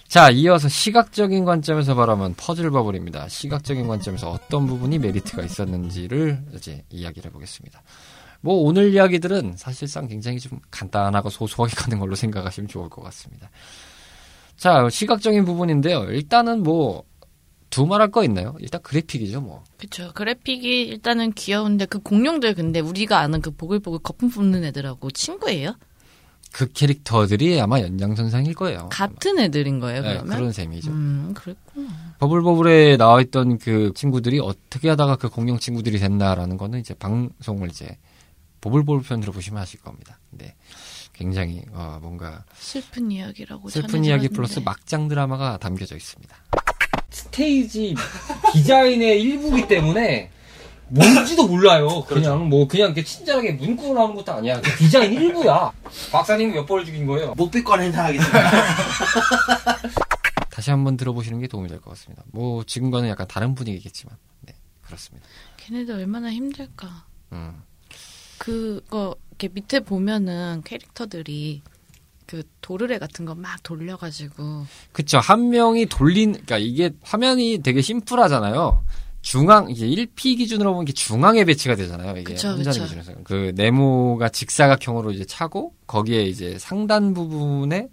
자, 0.07 0.31
이어서 0.31 0.69
시각적인 0.69 1.45
관점에서 1.45 1.95
바라본 1.95 2.35
퍼즐 2.37 2.71
버블입니다. 2.71 3.29
시각적인 3.29 3.89
관점에서 3.89 4.31
어떤 4.31 4.67
부분이 4.67 4.99
메리트가 4.99 5.43
있었는지를 5.43 6.45
이제 6.55 6.85
이야기를 6.91 7.31
해보겠습니다. 7.31 7.83
뭐 8.41 8.57
오늘 8.57 8.93
이야기들은 8.93 9.55
사실상 9.57 10.07
굉장히 10.07 10.39
좀 10.39 10.61
간단하고 10.71 11.31
소소하게 11.31 11.75
가는 11.77 11.99
걸로 11.99 12.15
생각하시면 12.15 12.69
좋을 12.69 12.91
것 12.91 13.03
같습니다. 13.03 13.51
자, 14.57 14.89
시각적인 14.89 15.45
부분인데요. 15.45 16.05
일단은 16.05 16.63
뭐 16.63 17.05
두말할 17.71 18.11
거 18.13 18.23
있나요? 18.23 18.55
일단 18.61 18.81
그래픽이죠, 18.83 19.41
뭐. 19.41 19.65
그쵸. 19.79 20.13
그래픽이 20.15 20.83
일단은 20.83 21.33
귀여운데 21.33 21.87
그 21.87 21.99
공룡들 21.99 22.55
근데 22.55 22.79
우리가 22.79 23.19
아는 23.19 23.41
그 23.41 23.51
보글보글 23.51 23.99
거품 24.01 24.31
뽑는 24.31 24.63
애들하고 24.63 25.11
친구예요? 25.11 25.75
그 26.55 26.69
캐릭터들이 26.73 27.61
아마 27.61 27.81
연장선상일 27.81 28.55
거예요. 28.55 28.89
같은 28.93 29.41
애들인 29.41 29.81
거예요, 29.81 30.03
네, 30.03 30.13
그러면? 30.13 30.37
그런 30.37 30.53
셈이죠. 30.53 30.89
음, 30.89 31.35
그랬구나. 31.35 31.89
버블버블에 32.21 32.97
나와 32.97 33.21
있던 33.23 33.59
그 33.59 33.91
친구들이 33.97 34.39
어떻게 34.39 34.89
하다가 34.89 35.17
그 35.17 35.29
공룡 35.29 35.59
친구들이 35.59 35.99
됐나라는 35.99 36.57
거는 36.57 36.79
이제 36.79 36.95
방송을 36.95 37.71
이제 37.71 37.99
버블버블 38.61 39.03
편으로 39.03 39.33
보시면 39.33 39.61
아실 39.61 39.81
겁니다. 39.81 40.21
근데 40.31 40.55
굉장히 41.13 41.63
어, 41.73 41.99
뭔가 42.01 42.45
슬픈 42.55 43.11
이야기라고 43.11 43.69
슬픈 43.69 44.05
이야기. 44.05 44.29
플러스 44.29 44.61
막장 44.61 45.09
드라마가 45.09 45.59
담겨져 45.59 45.97
있습니다. 45.97 46.37
스테이지 47.11 47.97
디자인의 48.53 49.21
일부기 49.21 49.67
때문에 49.67 50.31
뭔지도 50.89 51.47
몰라요. 51.49 52.05
그냥 52.05 52.49
뭐 52.49 52.69
그냥 52.69 52.89
이렇게 52.89 53.03
친절하게 53.05 53.53
문구로 53.53 53.95
나오는 53.95 54.15
것도 54.15 54.33
아니야. 54.33 54.61
그 54.61 54.71
디자인 54.77 55.13
일부야. 55.13 55.73
박사님 56.13 56.53
몇 56.53 56.67
번을 56.67 56.85
죽인 56.85 57.07
거예요? 57.07 57.35
묵비권 57.37 57.81
행사하겠습니다. 57.83 58.51
다시 60.51 60.71
한번 60.71 60.97
들어보시는 60.97 61.41
게 61.41 61.49
도움이 61.49 61.69
될 61.69 61.81
것 61.81 61.91
같습니다. 61.91 62.23
뭐 62.33 62.63
지금과는 62.65 63.09
약간 63.09 63.27
다른 63.27 63.55
분위기겠지만, 63.55 64.17
네 64.43 64.55
그렇습니다. 64.83 65.27
걔네들 65.57 65.95
얼마나 65.95 66.31
힘들까. 66.31 67.05
음. 67.33 67.63
그거 68.39 69.17
이렇게 69.31 69.49
밑에 69.53 69.81
보면은 69.81 70.63
캐릭터들이 70.65 71.63
그 72.27 72.43
도르래 72.61 72.99
같은 72.99 73.25
거 73.25 73.35
막 73.35 73.63
돌려가지고 73.63 74.67
그쵸. 74.93 75.19
한 75.19 75.51
명이 75.51 75.87
돌린, 75.87 76.33
그러니까 76.33 76.59
이게 76.59 76.91
화면이 77.03 77.61
되게 77.63 77.81
심플하잖아요. 77.83 78.85
중앙, 79.25 79.71
이게 79.71 79.87
1P 79.87 80.37
기준으로 80.37 80.73
보면 80.73 80.83
이게 80.83 80.93
중앙에 80.93 81.47
배치가 81.47 81.75
되잖아요. 81.75 82.11
이게 82.13 82.35
그쵸, 82.35 82.51
혼자 82.51 82.71
그쵸. 82.71 82.85
기준에서. 82.85 83.13
그 83.25 83.53
네모가 83.57 84.29
직사각형으로 84.29 85.13
이제 85.13 85.25
차고, 85.25 85.73
거기에 85.87 86.25
이제 86.25 86.59
상단 86.59 87.15
부분에 87.15 87.89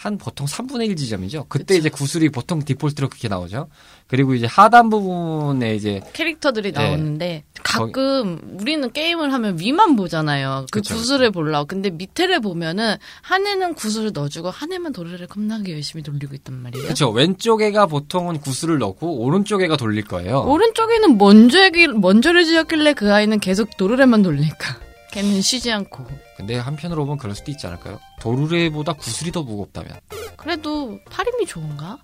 한 0.00 0.16
보통 0.16 0.46
3분의 0.46 0.88
1 0.88 0.96
지점이죠. 0.96 1.44
그때 1.50 1.74
그쵸. 1.74 1.78
이제 1.78 1.88
구슬이 1.90 2.30
보통 2.30 2.64
디폴트로 2.64 3.10
그렇게 3.10 3.28
나오죠. 3.28 3.68
그리고 4.06 4.32
이제 4.32 4.46
하단 4.46 4.88
부분에 4.88 5.74
이제 5.74 6.00
캐릭터들이 6.14 6.72
네. 6.72 6.88
나오는데 6.88 7.44
가끔 7.62 8.56
우리는 8.58 8.90
게임을 8.90 9.30
하면 9.30 9.58
위만 9.60 9.96
보잖아요. 9.96 10.64
그 10.70 10.80
그쵸, 10.80 10.94
구슬을 10.94 11.30
보려고. 11.30 11.66
근데 11.66 11.90
밑에를 11.90 12.40
보면은 12.40 12.96
한 13.20 13.46
애는 13.46 13.74
구슬을 13.74 14.12
넣어주고 14.14 14.48
한 14.48 14.72
애만 14.72 14.94
도르래를 14.94 15.26
겁나게 15.26 15.74
열심히 15.74 16.02
돌리고 16.02 16.34
있단 16.34 16.54
말이에요. 16.62 16.88
그쵸. 16.88 17.10
왼쪽에가 17.10 17.84
보통은 17.84 18.40
구슬을 18.40 18.78
넣고, 18.78 19.18
오른쪽에가 19.18 19.76
돌릴 19.76 20.04
거예요. 20.04 20.44
오른쪽 20.46 20.90
에는 20.92 21.18
먼저 21.18 21.62
얘기, 21.62 21.86
먼저를 21.86 22.46
지었길래 22.46 22.94
그 22.94 23.12
아이는 23.12 23.38
계속 23.38 23.76
도르래만 23.76 24.22
돌리니까. 24.22 24.89
걔는 25.12 25.40
쉬지 25.42 25.72
않고. 25.72 26.06
근데 26.36 26.56
한편으로 26.56 27.04
보면 27.04 27.18
그럴 27.18 27.34
수도 27.34 27.50
있지 27.50 27.66
않을까요? 27.66 27.98
도르래보다 28.20 28.92
구슬이 28.94 29.32
더 29.32 29.42
무겁다면. 29.42 29.98
그래도 30.36 30.98
팔힘이 31.10 31.46
좋은가? 31.46 31.98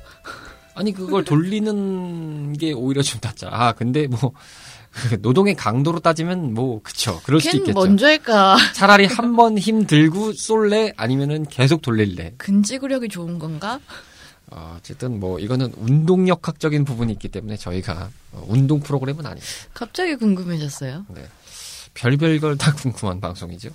아니 0.74 0.92
그걸 0.92 1.24
돌리는 1.24 2.52
게 2.54 2.72
오히려 2.72 3.02
좀 3.02 3.20
낫잖아. 3.22 3.56
아 3.56 3.72
근데 3.72 4.06
뭐 4.06 4.32
노동의 5.20 5.54
강도로 5.54 6.00
따지면 6.00 6.52
뭐 6.54 6.80
그쵸. 6.82 7.20
그럴 7.24 7.40
걘 7.40 7.54
있겠죠. 7.56 7.72
먼저 7.78 8.06
할까? 8.06 8.56
차라리 8.74 9.06
한 9.06 9.36
번 9.36 9.56
힘 9.58 9.86
들고 9.86 10.32
쏠래 10.32 10.92
아니면은 10.96 11.44
계속 11.46 11.80
돌릴래. 11.82 12.34
근지구력이 12.38 13.08
좋은 13.08 13.38
건가? 13.38 13.80
어, 14.50 14.76
어쨌든 14.78 15.18
뭐 15.18 15.38
이거는 15.40 15.72
운동역학적인 15.76 16.84
부분이 16.84 17.12
있기 17.14 17.28
때문에 17.28 17.56
저희가 17.56 18.10
어, 18.32 18.44
운동 18.48 18.80
프로그램은 18.80 19.24
아니에요. 19.26 19.44
갑자기 19.74 20.14
궁금해졌어요. 20.16 21.04
별별 21.96 22.38
걸 22.40 22.56
다 22.56 22.72
궁금한 22.72 23.20
방송이죠. 23.20 23.70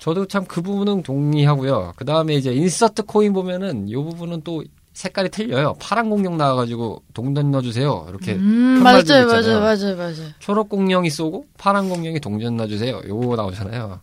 저도 0.00 0.26
참 0.26 0.44
그 0.46 0.60
부분은 0.62 1.02
동의하고요. 1.02 1.94
그 1.96 2.04
다음에 2.04 2.34
이제 2.34 2.52
인서트 2.52 3.04
코인 3.04 3.32
보면은 3.32 3.88
이 3.88 3.94
부분은 3.94 4.42
또 4.44 4.62
색깔이 4.92 5.30
틀려요. 5.30 5.74
파란 5.80 6.08
공룡 6.10 6.36
나와가지고 6.36 7.02
동전 7.14 7.50
넣어주세요. 7.50 8.06
이렇게 8.10 8.34
음, 8.34 8.80
맞아요, 8.82 9.26
맞아요. 9.26 9.60
맞아요, 9.60 9.96
맞아요. 9.96 10.28
초록 10.38 10.68
공룡이 10.68 11.10
쏘고 11.10 11.46
파란 11.58 11.88
공룡이 11.88 12.20
동전 12.20 12.56
놔주세요. 12.56 13.02
요거 13.08 13.34
나오잖아요. 13.36 14.00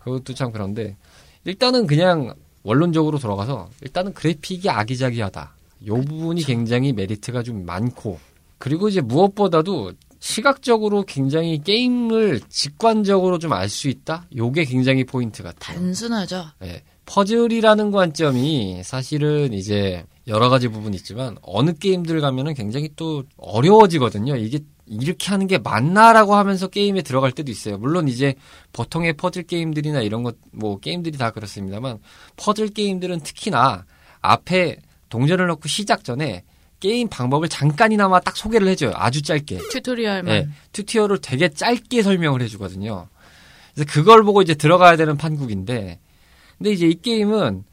그것도 0.00 0.34
참 0.34 0.52
그런데 0.52 0.96
일단은 1.44 1.86
그냥 1.86 2.34
원론적으로 2.62 3.18
돌아가서 3.18 3.70
일단은 3.80 4.12
그래픽이 4.12 4.68
아기자기하다. 4.68 5.54
요 5.86 5.94
부분이 6.00 6.42
굉장히 6.42 6.92
메리트가 6.92 7.42
좀 7.42 7.64
많고 7.64 8.18
그리고 8.58 8.88
이제 8.88 9.00
무엇보다도 9.00 9.92
시각적으로 10.26 11.04
굉장히 11.04 11.62
게임을 11.62 12.40
직관적으로 12.48 13.38
좀 13.38 13.52
알 13.52 13.68
수 13.68 13.88
있다. 13.88 14.26
요게 14.36 14.64
굉장히 14.64 15.04
포인트 15.04 15.42
같아요. 15.42 15.78
단순하죠. 15.78 16.46
예, 16.62 16.82
퍼즐이라는 17.06 17.90
관점이 17.92 18.82
사실은 18.84 19.52
이제 19.52 20.04
여러 20.26 20.48
가지 20.48 20.66
부분이 20.68 20.96
있지만 20.96 21.36
어느 21.42 21.72
게임들 21.72 22.20
가면은 22.20 22.54
굉장히 22.54 22.90
또 22.96 23.22
어려워지거든요. 23.36 24.36
이게 24.36 24.58
이렇게 24.86 25.30
하는 25.30 25.46
게 25.46 25.58
맞나라고 25.58 26.34
하면서 26.34 26.66
게임에 26.68 27.02
들어갈 27.02 27.30
때도 27.32 27.50
있어요. 27.50 27.78
물론 27.78 28.08
이제 28.08 28.34
보통의 28.72 29.14
퍼즐 29.16 29.44
게임들이나 29.44 30.00
이런 30.00 30.22
것 30.24 30.36
뭐 30.52 30.78
게임들이 30.80 31.18
다 31.18 31.30
그렇습니다만 31.30 31.98
퍼즐 32.36 32.68
게임들은 32.70 33.20
특히나 33.20 33.84
앞에 34.20 34.78
동전을 35.08 35.46
넣고 35.48 35.68
시작 35.68 36.02
전에 36.02 36.42
게임 36.86 37.08
방법을 37.08 37.48
잠깐이나마 37.48 38.20
딱 38.20 38.36
소개를 38.36 38.68
해줘요. 38.68 38.92
아주 38.94 39.20
짧게. 39.20 39.58
튜토리얼만. 39.72 40.24
네, 40.24 40.48
튜토리얼을 40.70 41.18
되게 41.20 41.48
짧게 41.48 42.02
설명을 42.02 42.42
해주거든요. 42.42 43.08
그래서 43.74 43.90
그걸 43.92 44.22
보고 44.22 44.40
이제 44.40 44.54
들어가야 44.54 44.96
되는 44.96 45.16
판국인데, 45.16 45.98
근데 46.56 46.70
이제 46.70 46.86
이 46.86 46.94
게임은 46.94 47.64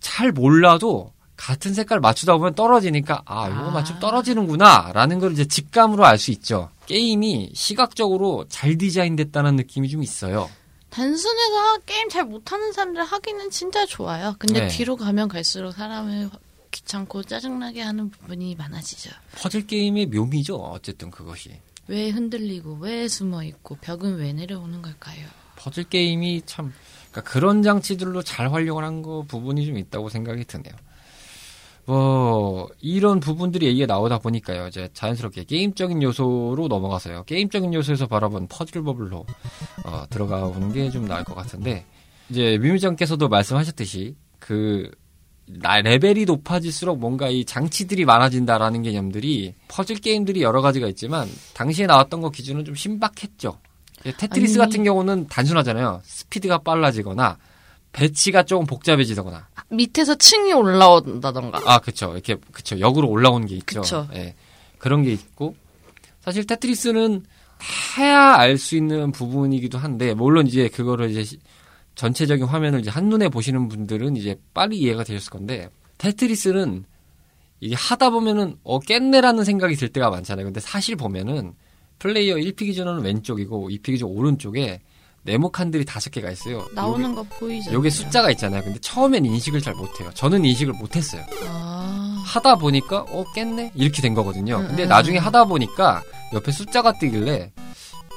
잘 0.00 0.32
몰라도 0.32 1.12
같은 1.34 1.72
색깔 1.72 2.00
맞추다 2.00 2.36
보면 2.36 2.54
떨어지니까 2.54 3.22
아 3.24 3.48
이거 3.48 3.68
아. 3.68 3.70
맞추면 3.70 4.00
떨어지는구나라는 4.00 5.18
걸 5.18 5.32
이제 5.32 5.46
직감으로 5.46 6.04
알 6.04 6.18
수 6.18 6.30
있죠. 6.32 6.68
게임이 6.84 7.52
시각적으로 7.54 8.44
잘 8.50 8.76
디자인됐다는 8.76 9.56
느낌이 9.56 9.88
좀 9.88 10.02
있어요. 10.02 10.50
단순해서 10.90 11.78
게임 11.86 12.10
잘 12.10 12.24
못하는 12.24 12.70
사람들 12.70 13.02
하기는 13.02 13.48
진짜 13.48 13.86
좋아요. 13.86 14.36
근데 14.38 14.60
네. 14.60 14.68
뒤로 14.68 14.96
가면 14.96 15.28
갈수록 15.28 15.72
사람을 15.72 16.28
귀찮고 16.72 17.22
짜증나게 17.22 17.80
하는 17.82 18.10
부분이 18.10 18.56
많아지죠. 18.56 19.10
퍼즐 19.36 19.66
게임의 19.68 20.06
묘미죠. 20.06 20.56
어쨌든 20.56 21.10
그것이 21.12 21.50
왜 21.86 22.10
흔들리고 22.10 22.78
왜 22.80 23.06
숨어 23.08 23.44
있고 23.44 23.76
벽은 23.76 24.16
왜 24.16 24.32
내려오는 24.32 24.82
걸까요? 24.82 25.24
퍼즐 25.56 25.84
게임이 25.84 26.42
참 26.46 26.72
그러니까 27.12 27.30
그런 27.32 27.62
장치들로 27.62 28.22
잘 28.22 28.52
활용을 28.52 28.82
한 28.84 29.02
거 29.02 29.22
부분이 29.28 29.64
좀 29.66 29.78
있다고 29.78 30.08
생각이 30.08 30.44
드네요. 30.44 30.74
뭐 31.84 32.68
이런 32.80 33.18
부분들이 33.20 33.66
얘기가 33.66 33.86
나오다 33.86 34.18
보니까요. 34.20 34.68
이제 34.68 34.88
자연스럽게 34.94 35.44
게임적인 35.44 36.00
요소로 36.02 36.68
넘어가서요. 36.68 37.24
게임적인 37.24 37.74
요소에서 37.74 38.06
바라본 38.06 38.46
퍼즐 38.48 38.82
버블로 38.82 39.26
어, 39.84 40.04
들어가 40.08 40.46
보는 40.48 40.72
게 40.72 40.90
좀 40.90 41.06
나을 41.06 41.24
것 41.24 41.34
같은데 41.34 41.84
이제 42.30 42.56
뮤미짱께서도 42.62 43.28
말씀하셨듯이 43.28 44.14
그 44.38 44.90
나- 44.90 45.01
레벨이 45.46 46.24
높아질수록 46.24 46.98
뭔가 46.98 47.28
이 47.28 47.44
장치들이 47.44 48.04
많아진다라는 48.04 48.82
개념들이 48.82 49.54
퍼즐 49.68 49.96
게임들이 49.96 50.42
여러 50.42 50.60
가지가 50.62 50.86
있지만 50.88 51.28
당시에 51.54 51.86
나왔던 51.86 52.20
거 52.20 52.30
기준은 52.30 52.64
좀 52.64 52.74
신박했죠. 52.74 53.58
예, 54.06 54.12
테트리스 54.12 54.60
아니. 54.60 54.66
같은 54.70 54.84
경우는 54.84 55.28
단순하잖아요. 55.28 56.00
스피드가 56.04 56.58
빨라지거나 56.58 57.38
배치가 57.92 58.42
조금 58.44 58.66
복잡해지거나 58.66 59.48
밑에서 59.70 60.14
층이 60.14 60.52
올라온다던가. 60.52 61.60
아 61.66 61.78
그쵸 61.78 62.12
이렇게 62.14 62.36
그쵸 62.52 62.80
역으로 62.80 63.08
올라오는 63.08 63.46
게 63.46 63.56
있죠. 63.56 63.82
그쵸. 63.82 64.08
예, 64.14 64.34
그런 64.78 65.02
게 65.02 65.12
있고 65.12 65.54
사실 66.20 66.46
테트리스는 66.46 67.24
해야 67.98 68.34
알 68.34 68.58
수 68.58 68.76
있는 68.76 69.12
부분이기도 69.12 69.78
한데 69.78 70.14
물론 70.14 70.46
이제 70.46 70.68
그거를 70.68 71.10
이제 71.10 71.22
시- 71.24 71.38
전체적인 71.94 72.46
화면을 72.46 72.80
이제 72.80 72.90
한눈에 72.90 73.28
보시는 73.28 73.68
분들은 73.68 74.16
이제 74.16 74.36
빨리 74.54 74.78
이해가 74.78 75.04
되셨을 75.04 75.30
건데 75.30 75.68
테트리스는 75.98 76.84
이게 77.60 77.76
하다 77.76 78.10
보면은 78.10 78.56
어 78.64 78.80
깼네라는 78.80 79.44
생각이 79.44 79.76
들 79.76 79.88
때가 79.88 80.10
많잖아요. 80.10 80.46
근데 80.46 80.60
사실 80.60 80.96
보면은 80.96 81.54
플레이어 81.98 82.36
1피 82.36 82.58
기준은 82.64 83.02
왼쪽이고 83.02 83.70
2피 83.70 83.86
기준 83.86 84.08
오른쪽에 84.08 84.80
네모 85.24 85.50
칸들이 85.50 85.84
다섯 85.84 86.10
개가 86.10 86.30
있어요. 86.32 86.66
나오는 86.74 87.14
거 87.14 87.22
보이죠? 87.22 87.72
요게 87.72 87.90
숫자가 87.90 88.32
있잖아요. 88.32 88.64
근데 88.64 88.80
처음엔 88.80 89.24
인식을 89.24 89.60
잘 89.60 89.74
못해요. 89.74 90.10
저는 90.14 90.44
인식을 90.44 90.72
못했어요. 90.74 91.24
아, 91.46 92.22
하다 92.26 92.56
보니까 92.56 93.02
어 93.02 93.24
깼네 93.32 93.72
이렇게 93.76 94.02
된 94.02 94.14
거거든요. 94.14 94.58
음, 94.58 94.66
근데 94.68 94.82
음, 94.82 94.88
나중에 94.88 95.18
음. 95.18 95.24
하다 95.24 95.44
보니까 95.44 96.02
옆에 96.32 96.50
숫자가 96.50 96.98
뜨길래 96.98 97.52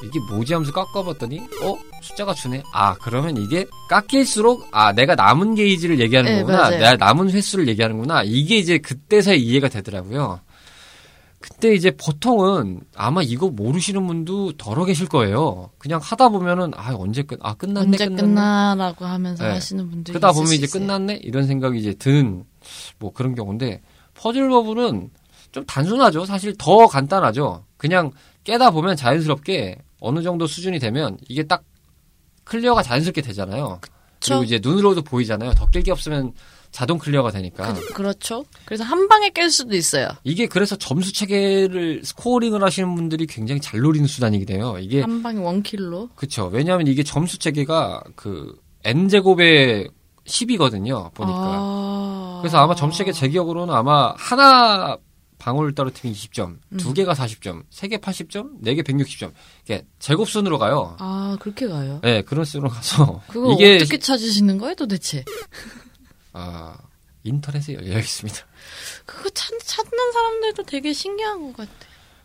이게 0.05 0.19
뭐지 0.31 0.53
하면서 0.53 0.71
깎아봤더니 0.71 1.39
어 1.63 1.77
숫자가 2.01 2.33
주네. 2.33 2.63
아 2.73 2.93
그러면 2.95 3.37
이게 3.37 3.65
깎일수록 3.89 4.67
아 4.71 4.91
내가 4.93 5.15
남은 5.15 5.55
게이지를 5.55 5.99
얘기하는 5.99 6.31
네, 6.31 6.39
거구나. 6.41 6.57
맞아요. 6.57 6.77
내가 6.77 6.95
남은 6.95 7.31
횟수를 7.31 7.67
얘기하는구나. 7.69 8.23
이게 8.23 8.57
이제 8.57 8.77
그때서야 8.77 9.35
이해가 9.35 9.69
되더라고요. 9.69 10.39
그때 11.39 11.75
이제 11.75 11.91
보통은 11.91 12.81
아마 12.95 13.21
이거 13.21 13.49
모르시는 13.49 14.07
분도 14.07 14.53
덜어 14.53 14.83
계실 14.85 15.07
거예요. 15.07 15.69
그냥 15.77 15.99
하다 16.01 16.29
보면은 16.29 16.71
아 16.75 16.93
언제 16.97 17.21
끝? 17.21 17.37
아 17.43 17.53
끝났네 17.53 17.87
언제 17.87 18.05
끝났네. 18.05 18.21
끝나라고 18.21 19.05
하면서 19.05 19.43
네. 19.43 19.51
하시는 19.51 19.87
분들이 19.89 20.13
그러다 20.13 20.31
보면 20.33 20.47
수 20.47 20.55
이제 20.55 20.63
있어요. 20.65 20.81
끝났네 20.81 21.19
이런 21.21 21.45
생각이 21.45 21.77
이제 21.77 21.93
드는 21.93 22.45
뭐 22.97 23.13
그런 23.13 23.35
경우인데 23.35 23.81
퍼즐 24.15 24.49
버블은 24.49 25.11
좀 25.51 25.65
단순하죠. 25.65 26.25
사실 26.25 26.55
더 26.57 26.87
간단하죠. 26.87 27.63
그냥 27.77 28.11
깨다 28.43 28.71
보면 28.71 28.95
자연스럽게 28.95 29.77
어느 29.99 30.21
정도 30.21 30.47
수준이 30.47 30.79
되면 30.79 31.17
이게 31.27 31.43
딱 31.43 31.63
클리어가 32.43 32.83
자연스럽게 32.83 33.21
되잖아요. 33.21 33.79
그리고 34.23 34.43
이제 34.43 34.59
눈으로도 34.61 35.03
보이잖아요. 35.03 35.53
더 35.53 35.67
낄 35.67 35.83
게 35.83 35.91
없으면 35.91 36.33
자동 36.71 36.97
클리어가 36.97 37.31
되니까. 37.31 37.73
그 37.93 38.01
렇죠. 38.01 38.43
그래서 38.65 38.83
한 38.83 39.07
방에 39.07 39.29
깰 39.29 39.49
수도 39.49 39.75
있어요. 39.75 40.09
이게 40.23 40.45
그래서 40.45 40.75
점수 40.75 41.13
체계를 41.13 42.01
scoring을 42.03 42.61
하시는 42.63 42.93
분들이 42.95 43.25
굉장히 43.27 43.61
잘 43.61 43.79
노리는 43.79 44.05
수단이게 44.07 44.45
돼요. 44.45 44.77
이게 44.79 45.01
한 45.01 45.23
방에 45.23 45.39
one 45.39 45.60
kill로. 45.60 46.09
그쵸. 46.15 46.49
왜냐하면 46.51 46.87
이게 46.87 47.01
점수 47.03 47.39
체계가 47.39 48.03
그 48.15 48.57
n 48.83 49.07
제곱의 49.07 49.89
10이거든요. 50.25 51.13
보니까. 51.13 51.39
아... 51.39 52.39
그래서 52.41 52.57
아마 52.57 52.75
점수 52.75 52.97
체계 52.97 53.11
제 53.11 53.29
기억으로는 53.29 53.73
아마 53.73 54.13
하나 54.17 54.97
방울 55.45 55.75
떨어뜨리면 55.75 56.15
20점, 56.15 56.57
음. 56.69 56.77
두 56.77 56.91
개가 56.91 57.13
40점, 57.13 57.65
세개 57.69 57.97
80점, 57.97 58.61
네개 58.61 58.81
160점. 58.81 59.31
이게 59.63 59.85
제곱 59.99 60.27
순으로 60.27 60.57
가요. 60.57 60.95
아 60.97 61.37
그렇게 61.39 61.67
가요. 61.67 61.99
네, 62.01 62.23
그런 62.23 62.45
순으로 62.45 62.71
가서 62.71 63.21
그거 63.29 63.53
이게 63.53 63.75
어떻게 63.75 63.99
찾으시는 63.99 64.57
거예요, 64.57 64.73
도대체? 64.73 65.23
아, 66.33 66.75
인터넷에 67.23 67.75
열려 67.75 67.99
있습니다. 67.99 68.39
그거 69.05 69.29
찾, 69.29 69.51
찾는 69.59 70.11
사람들도 70.13 70.63
되게 70.63 70.93
신기한 70.93 71.53
것 71.53 71.57
같아. 71.57 71.71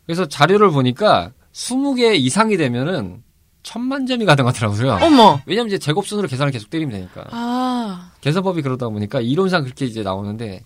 그래서 0.07 0.27
자료를 0.27 0.71
보니까 0.71 1.33
20개 1.53 2.17
이상이 2.19 2.57
되면은 2.57 3.23
천만 3.63 4.07
점이 4.07 4.25
가능하더라고요. 4.25 4.99
어머. 5.03 5.43
왜냐면 5.45 5.67
이제 5.69 5.77
제곱순으로 5.77 6.27
계산을 6.27 6.53
계속 6.53 6.71
때리면 6.71 6.93
되니까. 6.93 7.27
아 7.33 8.13
계산법이 8.23 8.63
그러다 8.63 8.89
보니까 8.89 9.21
이론상 9.21 9.65
그렇게 9.65 9.85
이제 9.85 10.03
나오는데 10.03 10.65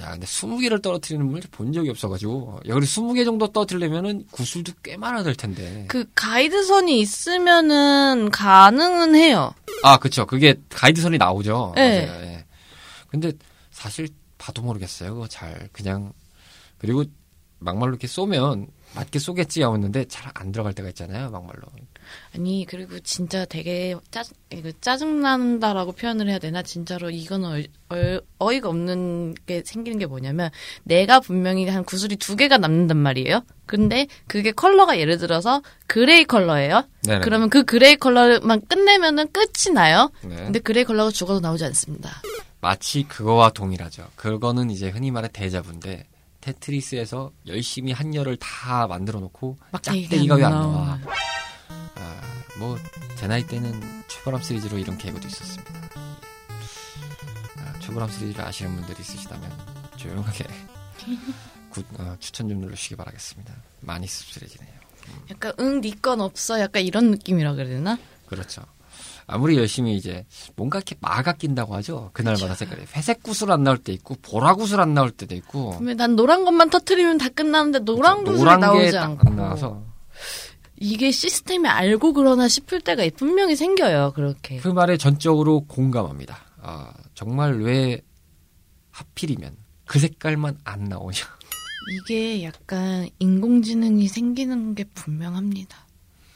야, 0.00 0.12
근데 0.12 0.26
20개를 0.26 0.80
떨어뜨리는 0.82 1.26
분을 1.26 1.42
본 1.50 1.72
적이 1.72 1.90
없어가지고 1.90 2.60
야, 2.66 2.74
그래 2.74 2.86
20개 2.86 3.24
정도 3.26 3.46
떨어뜨리려면은 3.52 4.26
구슬도 4.30 4.72
꽤 4.82 4.96
많아야 4.96 5.22
될 5.22 5.34
텐데. 5.34 5.84
그 5.88 6.06
가이드선이 6.14 6.98
있으면은 7.00 8.30
가능은 8.30 9.14
해요. 9.14 9.52
아, 9.82 9.98
그쵸. 9.98 10.24
그게 10.26 10.54
가이드선이 10.70 11.18
나오죠. 11.18 11.72
네. 11.76 12.06
맞아요. 12.06 12.22
예. 12.24 12.44
근데 13.08 13.32
사실 13.70 14.08
봐도 14.38 14.62
모르겠어요. 14.62 15.12
그거 15.14 15.28
잘 15.28 15.68
그냥 15.72 16.12
그리고 16.78 17.04
막말로 17.58 17.90
이렇게 17.92 18.06
쏘면 18.06 18.68
맞게 18.94 19.18
쏘겠지 19.18 19.62
하였는데 19.62 20.06
잘 20.06 20.32
안 20.34 20.50
들어갈 20.52 20.72
때가 20.72 20.88
있잖아요. 20.88 21.30
막말로. 21.30 21.62
아니 22.34 22.66
그리고 22.68 22.98
진짜 23.00 23.44
되게 23.44 23.94
짜 24.10 24.22
짜증난다라고 24.80 25.92
표현을 25.92 26.28
해야 26.28 26.38
되나 26.38 26.62
진짜로 26.62 27.10
이거는 27.10 27.48
얼, 27.48 27.66
얼, 27.88 28.20
어이가 28.38 28.68
없는 28.68 29.34
게 29.46 29.62
생기는 29.64 29.98
게 29.98 30.06
뭐냐면 30.06 30.50
내가 30.84 31.20
분명히 31.20 31.68
한 31.68 31.84
구슬이 31.84 32.16
두 32.16 32.36
개가 32.36 32.58
남는단 32.58 32.96
말이에요. 32.96 33.44
근데 33.66 34.06
그게 34.26 34.52
컬러가 34.52 34.98
예를 34.98 35.18
들어서 35.18 35.62
gray 35.86 36.24
컬러예요. 36.24 36.84
네네. 37.04 37.20
그러면 37.20 37.50
그 37.50 37.64
gray 37.64 37.96
컬러만 37.96 38.60
끝내면은 38.66 39.30
끝이 39.32 39.74
나요. 39.74 40.10
네. 40.22 40.36
근데 40.36 40.58
gray 40.58 40.84
컬러가 40.84 41.10
죽어도 41.10 41.40
나오지 41.40 41.64
않습니다. 41.64 42.10
마치 42.60 43.02
그거와 43.04 43.50
동일하죠. 43.50 44.08
그거는 44.16 44.70
이제 44.70 44.88
흔히 44.88 45.10
말해 45.10 45.28
대자부인데 45.32 46.06
테트리스에서 46.42 47.32
열심히 47.46 47.92
한 47.92 48.14
열을 48.14 48.36
다 48.36 48.86
만들어 48.86 49.20
놓고 49.20 49.56
짝대기가 49.80 50.36
왜안안 50.36 50.60
나와? 50.60 50.98
아, 52.02 52.58
뭐 52.58 52.76
제 53.16 53.28
나이 53.28 53.46
때는 53.46 53.80
최보람 54.08 54.42
시리즈로 54.42 54.78
이런 54.78 54.98
개그도 54.98 55.28
있었습니다. 55.28 55.72
아, 57.58 57.78
최보람 57.80 58.10
시리즈를 58.10 58.44
아시는 58.44 58.74
분들이 58.74 58.96
있으시다면 59.00 59.50
조용하게 59.96 60.44
구- 61.70 61.84
어, 61.98 62.16
추천 62.18 62.48
좀 62.48 62.58
눌러주시기 62.60 62.96
바라겠습니다. 62.96 63.54
많이 63.80 64.06
씁쓸해지네요. 64.06 64.72
약간 65.30 65.52
응 65.60 65.80
니건 65.80 66.20
없어 66.20 66.60
약간 66.60 66.82
이런 66.82 67.10
느낌이라 67.12 67.54
그래야 67.54 67.68
되나? 67.76 67.98
그렇죠. 68.26 68.62
아무리 69.26 69.56
열심히 69.56 69.96
이제 69.96 70.26
뭔가 70.56 70.78
이렇게 70.78 70.96
마가 71.00 71.32
낀다고 71.34 71.74
하죠. 71.76 72.10
그날마다 72.12 72.54
색깔이 72.54 72.86
회색 72.96 73.22
구슬 73.22 73.50
안 73.52 73.62
나올 73.64 73.78
때 73.78 73.92
있고 73.92 74.16
보라 74.20 74.54
구슬 74.54 74.80
안 74.80 74.94
나올 74.94 75.10
때도 75.12 75.34
있고 75.36 75.78
근데 75.78 75.94
난 75.94 76.16
노란 76.16 76.44
것만 76.44 76.70
터트리면 76.70 77.18
다 77.18 77.28
끝나는데 77.28 77.80
노란 77.80 78.24
구슬이 78.24 78.38
노란 78.38 78.60
게 78.60 78.66
나오지 78.66 78.92
딱 78.92 79.02
않고 79.04 79.28
안 79.28 79.36
나와서 79.36 79.82
이게 80.82 81.10
시스템이 81.10 81.68
알고 81.68 82.12
그러나 82.12 82.48
싶을 82.48 82.80
때가 82.80 83.04
분명히 83.16 83.54
생겨요. 83.56 84.12
그렇게. 84.14 84.56
그 84.58 84.68
말에 84.68 84.96
전적으로 84.96 85.60
공감합니다. 85.66 86.36
아, 86.60 86.92
정말 87.14 87.54
왜 87.60 88.00
하필이면 88.90 89.56
그 89.86 89.98
색깔만 89.98 90.58
안 90.64 90.84
나오냐. 90.84 91.18
이게 91.94 92.44
약간 92.44 93.08
인공지능이 93.18 94.08
생기는 94.08 94.74
게 94.74 94.84
분명합니다. 94.94 95.86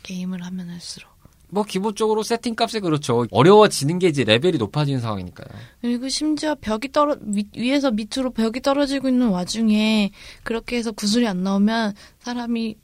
게임을 0.03 0.43
하면 0.45 0.71
할수록. 0.71 1.11
뭐 1.49 1.63
기본적으로 1.63 2.25
세팅 2.25 2.57
값에 2.57 2.81
그렇죠. 2.81 3.25
어려워지는 3.31 4.01
게 4.01 4.09
이제 4.09 4.25
레벨이 4.25 4.59
높아지는 4.59 5.01
상황이니까요. 5.01 5.47
그리고 5.81 6.09
심지어 6.09 6.57
벽이 6.57 6.91
떨어 6.93 7.17
밑- 7.21 7.57
위에서 7.57 7.93
밑으로 7.93 8.33
벽이 8.33 8.61
떨어지고 8.63 9.09
있는 9.09 9.29
와중에 9.29 10.11
그렇게 10.43 10.77
해서 10.77 10.91
구슬이 10.91 11.27
안 11.29 11.45
나오면 11.45 11.95
사람이 12.19 12.75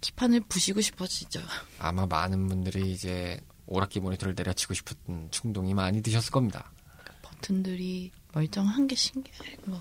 기판을 0.00 0.40
부시고 0.48 0.80
싶어지죠. 0.80 1.40
아마 1.78 2.06
많은 2.06 2.46
분들이 2.48 2.92
이제 2.92 3.40
오락기 3.66 4.00
모니터를 4.00 4.34
내려치고 4.36 4.74
싶은 4.74 5.28
충동이 5.30 5.74
많이 5.74 6.02
드셨을 6.02 6.30
겁니다. 6.30 6.70
버튼들이 7.22 8.12
멀쩡한 8.32 8.86
게 8.86 8.94
신기해. 8.94 9.56
뭐. 9.64 9.80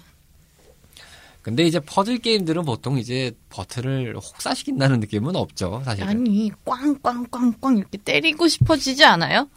근데 1.41 1.63
이제 1.63 1.79
퍼즐 1.79 2.17
게임들은 2.17 2.65
보통 2.65 2.97
이제 2.97 3.31
버튼을 3.49 4.15
혹사시킨다는 4.15 4.99
느낌은 5.01 5.35
없죠, 5.35 5.81
사실은. 5.85 6.09
아니 6.09 6.51
꽝꽝꽝꽝 6.65 7.77
이렇게 7.77 7.99
때리고 7.99 8.47
싶어지지 8.47 9.05
않아요? 9.05 9.47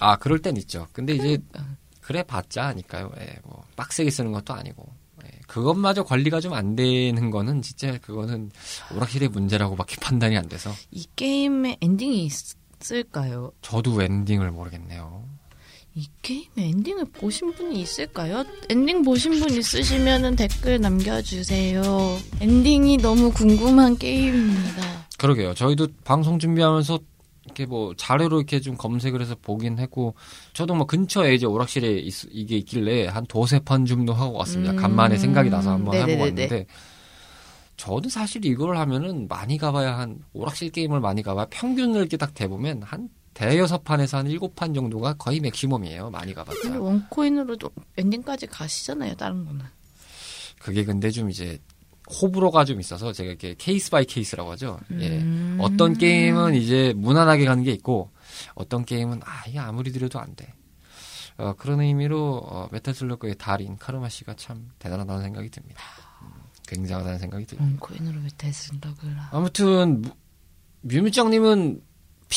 아, 0.00 0.16
그럴 0.16 0.40
땐 0.40 0.56
있죠. 0.56 0.88
근데 0.92 1.14
이제 1.14 1.38
그래 2.00 2.22
봤자 2.22 2.68
하니까요. 2.68 3.10
예, 3.18 3.36
뭐 3.44 3.62
빡세게 3.76 4.10
쓰는 4.10 4.32
것도 4.32 4.54
아니고. 4.54 4.90
예, 5.54 5.60
그것마저 5.60 6.04
관리가 6.04 6.40
좀 6.40 6.54
안 6.54 6.76
되는 6.76 7.30
거는 7.30 7.62
진짜 7.62 7.98
그거는 7.98 8.50
오락실의 8.94 9.28
문제라고밖에 9.28 9.96
판단이 10.00 10.36
안 10.36 10.48
돼서 10.48 10.70
이 10.90 11.06
게임에 11.16 11.78
엔딩이 11.80 12.24
있을까요? 12.26 13.52
저도 13.62 14.02
엔딩을 14.02 14.50
모르겠네요. 14.52 15.24
이 15.96 16.08
게임 16.22 16.44
엔딩을 16.56 17.04
보신 17.12 17.52
분이 17.54 17.80
있을까요? 17.80 18.44
엔딩 18.68 19.02
보신 19.02 19.38
분 19.38 19.50
있으시면 19.56 20.34
댓글 20.36 20.80
남겨주세요. 20.80 21.82
엔딩이 22.40 22.96
너무 22.98 23.30
궁금한 23.32 23.96
게임입니다. 23.96 25.06
그러게요. 25.18 25.54
저희도 25.54 25.88
방송 26.04 26.38
준비하면서 26.40 26.98
이렇게 27.44 27.66
뭐 27.66 27.94
자료로 27.96 28.38
이렇게 28.38 28.60
좀 28.60 28.76
검색을 28.76 29.20
해서 29.20 29.34
보긴 29.40 29.78
했고 29.78 30.14
저도 30.54 30.74
뭐 30.74 30.86
근처에 30.86 31.34
이제 31.34 31.46
오락실에 31.46 31.98
있- 31.98 32.28
이게 32.30 32.56
있길래 32.58 33.06
한 33.08 33.26
두세 33.26 33.58
판 33.60 33.84
정도 33.86 34.12
하고 34.14 34.38
왔습니다. 34.38 34.72
음, 34.72 34.76
간만에 34.76 35.18
생각이 35.18 35.50
나서 35.50 35.70
한번 35.72 35.94
해보고. 35.94 36.20
왔는데 36.22 36.66
저는 37.76 38.08
사실 38.08 38.44
이걸 38.44 38.76
하면은 38.78 39.26
많이 39.28 39.58
가봐야 39.58 39.98
한 39.98 40.20
오락실 40.32 40.70
게임을 40.70 41.00
많이 41.00 41.22
가봐야 41.22 41.46
평균을 41.50 42.00
이렇게 42.00 42.16
딱 42.16 42.32
대보면 42.34 42.82
한 42.82 43.08
대여섯 43.34 43.82
판에서 43.82 44.18
한 44.18 44.28
일곱 44.28 44.54
판 44.54 44.72
정도가 44.72 45.14
거의 45.14 45.40
맥시멈이에요. 45.40 46.08
많이 46.10 46.32
가봤자. 46.32 46.78
one 46.78 46.99
coin으로도 46.99 47.68
엔딩까지 47.96 48.46
가시잖아요, 48.46 49.16
다른 49.16 49.44
거는. 49.44 49.60
그게 50.60 50.84
근데 50.84 51.10
좀 51.10 51.28
이제 51.30 51.58
호불호가 52.10 52.64
좀 52.64 52.80
있어서 52.80 53.12
제가 53.12 53.30
이렇게 53.30 53.54
case 53.56 53.90
by 53.90 54.04
case라고 54.04 54.50
하죠. 54.52 54.78
예. 55.00 55.18
음. 55.20 55.56
어떤 55.60 55.96
게임은 55.96 56.54
이제 56.54 56.92
무난하게 56.96 57.44
가는 57.46 57.62
게 57.64 57.72
있고 57.72 58.10
어떤 58.54 58.84
게임은 58.84 59.20
아 59.24 59.44
이게 59.48 59.58
아무리 59.58 59.90
들여도 59.92 60.18
안 60.20 60.34
돼. 60.36 60.52
어, 61.36 61.54
그런 61.58 61.80
의미로 61.80 62.38
어, 62.44 62.68
메탈 62.70 62.94
슬러그의 62.94 63.36
달인 63.38 63.76
카르마 63.78 64.08
씨가 64.08 64.34
참 64.36 64.70
대단하다는 64.78 65.22
생각이 65.22 65.48
듭니다. 65.50 65.80
음, 66.22 66.28
굉장하다는 66.68 67.18
생각이 67.18 67.46
듭니다. 67.46 67.64
one 67.82 67.92
coin으로 67.92 68.20
왜 68.22 68.28
대승덕을 68.38 69.18
하? 69.18 69.36
아무튼 69.36 70.02
무- 70.02 70.10
뮤뮤짱님은 70.82 71.80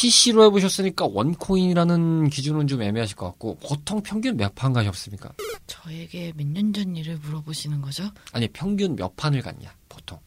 PC로 0.01 0.43
해보셨으니까 0.45 1.07
one 1.12 1.37
coin이라는 1.37 2.30
기준은 2.29 2.67
좀 2.67 2.83
애매하실 2.83 3.15
것 3.15 3.25
같고 3.27 3.57
보통 3.57 4.01
평균 4.03 4.38
몇 4.38 4.53
판 4.53 4.71
가셨습니까? 4.71 5.33
저에게 5.65 6.33
몇 6.36 6.45
년 6.47 6.71
전 6.71 6.95
일을 6.95 7.17
물어보시는 7.17 7.81
거죠? 7.81 8.03
아니 8.31 8.47
평균 8.49 8.95
몇 8.95 9.15
판을 9.15 9.41
갔냐 9.41 9.73
보통 9.89 10.19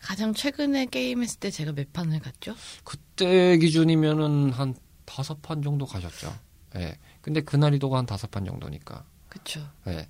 가장 0.00 0.32
최근에 0.32 0.86
게임했을 0.86 1.40
때 1.40 1.50
제가 1.50 1.72
몇 1.72 1.92
판을 1.92 2.20
갔죠? 2.20 2.54
그때 2.82 3.58
기준이면은 3.58 4.50
한 4.50 4.74
다섯 5.04 5.42
판 5.42 5.60
정도 5.60 5.84
가셨죠. 5.84 6.32
예. 6.76 6.96
근데 7.20 7.42
그날이도가 7.42 7.98
한 7.98 8.06
다섯 8.06 8.30
판 8.30 8.46
정도니까. 8.46 9.04
그쵸. 9.28 9.60
예. 9.88 10.08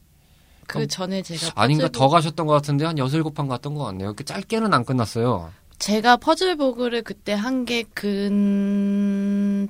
그 0.69 0.87
전에 0.87 1.23
제가 1.23 1.51
아닌가 1.57 1.87
퍼즐 1.87 1.93
더 1.99 2.09
가셨던 2.09 2.47
것 2.47 2.53
같은데 2.53 2.85
한 2.85 2.97
여섯 2.99 3.17
일곱 3.17 3.35
판 3.35 3.49
갔던 3.49 3.75
것 3.75 3.83
같네요. 3.87 4.15
그 4.15 4.25
짧게는 4.25 4.73
안 4.73 4.85
끝났어요. 4.85 5.53
제가 5.81 6.17
퍼즐보그를 6.19 7.03
그때 7.03 7.33
한 7.33 7.65
게 7.65 7.83
근 7.95 9.69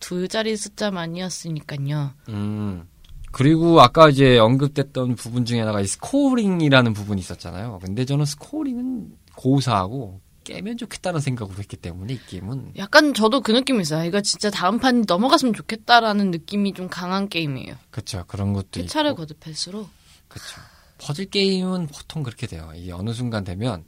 두 0.00 0.26
자리 0.28 0.56
숫자만이었으니까요. 0.56 2.12
음. 2.30 2.88
그리고 3.32 3.80
아까 3.82 4.08
이제 4.08 4.38
언급됐던 4.38 5.14
부분 5.14 5.44
중에 5.44 5.60
하나가 5.60 5.82
이 5.82 5.86
scoring이라는 5.86 6.94
부분이 6.94 7.20
있었잖아요. 7.20 7.78
근데 7.84 8.06
저는 8.06 8.24
scoring은 8.24 9.12
고사하고 9.36 10.20
깨면 10.44 10.78
좋겠다는 10.78 11.20
생각으로 11.20 11.58
했기 11.58 11.76
때문에 11.76 12.14
이 12.14 12.18
게임은 12.26 12.72
약간 12.78 13.12
저도 13.12 13.42
그 13.42 13.52
느낌이 13.52 13.82
있어요. 13.82 14.04
이거 14.08 14.22
진짜 14.22 14.50
다음 14.50 14.78
판 14.78 15.04
넘어갔으면 15.06 15.52
좋겠다라는 15.52 16.30
느낌이 16.30 16.72
좀 16.72 16.88
강한 16.88 17.28
게임이에요. 17.28 17.74
그렇죠 17.90 18.24
그런 18.26 18.54
것도 18.54 18.80
회차를 18.80 19.10
있고 19.10 19.18
거듭할수록 19.26 19.88
그렇죠 20.28 20.60
퍼즐 20.98 21.26
게임은 21.26 21.88
보통 21.88 22.22
그렇게 22.22 22.46
돼요. 22.46 22.72
이 22.74 22.90
어느 22.90 23.12
순간 23.12 23.44
되면 23.44 23.84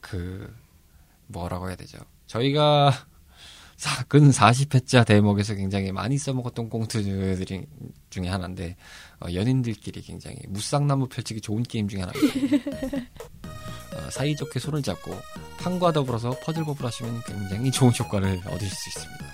그 0.00 0.54
뭐라고 1.28 1.68
해야 1.68 1.76
되죠? 1.76 1.98
저희가 2.26 2.92
사- 3.76 4.02
근 4.08 4.30
40회차 4.30 5.06
대목에서 5.06 5.54
굉장히 5.54 5.92
많이 5.92 6.18
써먹었던 6.18 6.68
꽁트들이 6.68 7.66
중에 8.10 8.28
하나인데 8.28 8.76
어, 9.20 9.32
연인들끼리 9.32 10.02
굉장히 10.02 10.36
무쌍나무 10.48 11.08
펼치기 11.08 11.40
좋은 11.40 11.62
게임 11.62 11.86
중에 11.88 12.00
하나입니다. 12.02 12.56
어, 13.94 14.10
사이좋게 14.10 14.58
손을 14.58 14.82
잡고 14.82 15.14
판과 15.58 15.92
더불어서 15.92 16.30
퍼즐법을 16.42 16.84
하시면 16.84 17.22
굉장히 17.26 17.70
좋은 17.70 17.92
효과를 17.98 18.40
얻으실 18.46 18.68
수 18.70 18.88
있습니다. 18.90 19.24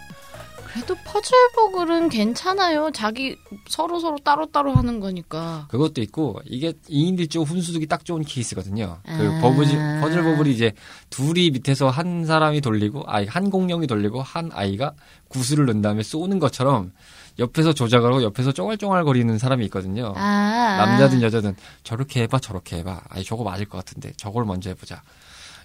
그래도 0.75 0.97
퍼즐버글은 1.05 2.09
괜찮아요. 2.09 2.91
자기 2.91 3.37
서로 3.69 4.01
서로 4.01 4.19
따로 4.19 4.47
따로 4.47 4.75
하는 4.75 4.99
거니까. 4.99 5.69
그것도 5.71 6.03
있고 6.03 6.41
이게 6.45 6.73
2인들 6.91 7.31
쪽 7.31 7.45
훈수두기 7.45 7.87
딱 7.87 8.05
좋은 8.05 8.23
케이스거든요. 8.23 8.99
그 9.05 9.13
아. 9.13 9.41
버블 9.41 9.67
퍼즐 10.01 10.25
버블이 10.25 10.53
이제 10.53 10.73
둘이 11.11 11.53
밑에서 11.53 11.91
한 11.91 12.27
사람이 12.27 12.61
돌리고 12.61 13.05
아이 13.07 13.25
한 13.27 13.51
공룡이 13.51 13.87
돌리고 13.87 14.21
한 14.21 14.51
아이가 14.53 14.95
구슬을 15.29 15.67
넣은 15.67 15.81
다음에 15.81 16.03
쏘는 16.03 16.41
것처럼 16.41 16.91
옆에서 17.39 17.73
조작을 17.73 18.11
하고 18.11 18.25
옆에서 18.25 18.51
쫑알쫑알거리는 18.51 19.39
사람이 19.39 19.65
있거든요. 19.67 20.13
아. 20.17 20.77
남자든 20.77 21.23
여자든 21.23 21.55
저렇게 21.85 22.23
해봐 22.23 22.41
저렇게 22.41 22.79
해봐 22.79 23.01
아니 23.11 23.23
저거 23.23 23.45
맞을 23.45 23.67
것 23.67 23.79
같은데 23.79 24.13
저걸 24.17 24.45
먼저 24.45 24.71
해보자 24.71 25.03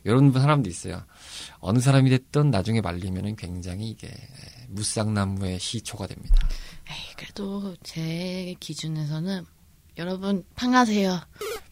이런 0.04 0.32
사람도 0.32 0.70
있어요 0.70 1.04
어느 1.60 1.80
사람이 1.80 2.10
됐든 2.10 2.52
나중에 2.52 2.82
말리면은 2.82 3.36
굉장히 3.36 3.90
이게 3.90 4.10
무쌍나무의 4.70 5.60
시초가 5.60 6.08
됩니다 6.08 6.36
에이, 6.90 7.14
그래도 7.18 7.76
제 7.84 8.56
기준에서는 8.60 9.46
여러분 9.98 10.44
팡하세요. 10.56 11.20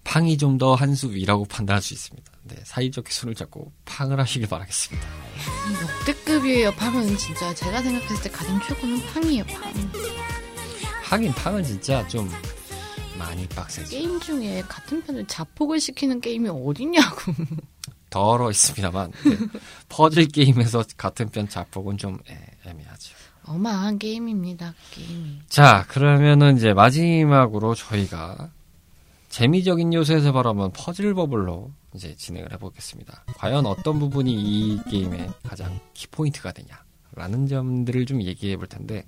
팡이 0.04 0.38
좀 0.38 0.58
더 0.58 0.76
한 0.76 0.94
수 0.96 1.12
위라고 1.12 1.46
판단할 1.46 1.82
수 1.82 1.94
있습니다 1.94 2.32
네, 2.44 2.56
사이좋게 2.64 3.12
손을 3.12 3.36
잡고 3.36 3.72
팡을 3.86 4.20
하시길 4.20 4.48
바라겠습니다 4.48 5.08
이 5.08 6.10
역대급이에요. 6.10 6.72
팡은 6.74 7.18
진짜 7.18 7.54
제가 7.54 7.82
생각했을 7.82 8.24
때 8.24 8.30
가장 8.30 8.60
최고는 8.62 9.00
팡이에요. 9.14 9.44
팡. 9.46 9.74
하긴 11.04 11.32
팡은 11.34 11.64
진짜 11.64 12.06
좀 12.08 12.30
많이 13.18 13.48
빡세지 13.50 13.92
게임 13.98 14.20
중에 14.20 14.62
같은 14.68 15.02
편을 15.04 15.26
자폭을 15.28 15.80
시키는 15.80 16.20
게임이 16.22 16.50
어딨냐고. 16.50 17.34
덜어 18.10 18.50
있습니다만 18.52 19.12
네, 19.26 19.38
퍼즐 19.90 20.28
게임에서 20.28 20.84
같은 20.98 21.30
편 21.30 21.48
자폭은 21.50 21.98
좀 21.98 22.18
애- 22.30 22.70
애매하죠 22.70 23.16
어마한 23.44 23.98
게임입니다. 23.98 24.74
게임이. 24.92 25.40
자, 25.48 25.86
그러면은 25.88 26.58
이제 26.58 26.74
마지막으로 26.74 27.76
저희가 27.76 28.52
재미적인 29.30 29.94
요소에서 29.94 30.34
바라보면 30.34 30.72
퍼즐 30.74 31.14
버블로 31.14 31.72
이제 31.96 32.14
진행을 32.16 32.52
해보겠습니다. 32.54 33.24
과연 33.38 33.66
어떤 33.66 34.00
부분이 34.00 34.34
이 34.34 34.82
게임의 34.90 35.30
가장 35.44 35.80
키포인트가 35.94 36.52
되냐라는 36.52 37.48
점들을 37.48 38.06
좀 38.06 38.22
얘기해 38.22 38.58
볼 38.58 38.68
텐데, 38.68 39.06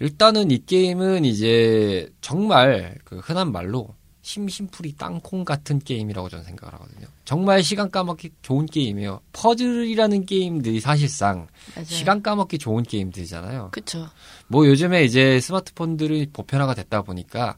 일단은 0.00 0.50
이 0.50 0.64
게임은 0.66 1.24
이제 1.24 2.12
정말 2.20 2.98
그 3.04 3.18
흔한 3.18 3.50
말로 3.52 3.94
심심풀이 4.26 4.96
땅콩 4.96 5.44
같은 5.44 5.78
게임이라고 5.78 6.28
저는 6.28 6.44
생각을 6.44 6.74
하거든요. 6.74 7.06
정말 7.24 7.62
시간 7.62 7.92
까먹기 7.92 8.30
좋은 8.42 8.66
게임이에요. 8.66 9.20
퍼즐이라는 9.32 10.26
게임들이 10.26 10.80
사실상 10.80 11.46
맞아요. 11.76 11.86
시간 11.86 12.22
까먹기 12.22 12.58
좋은 12.58 12.82
게임들이잖아요. 12.82 13.68
그쵸. 13.70 14.08
뭐 14.48 14.66
요즘에 14.66 15.04
이제 15.04 15.38
스마트폰들이 15.38 16.30
보편화가 16.32 16.74
됐다 16.74 17.02
보니까 17.02 17.56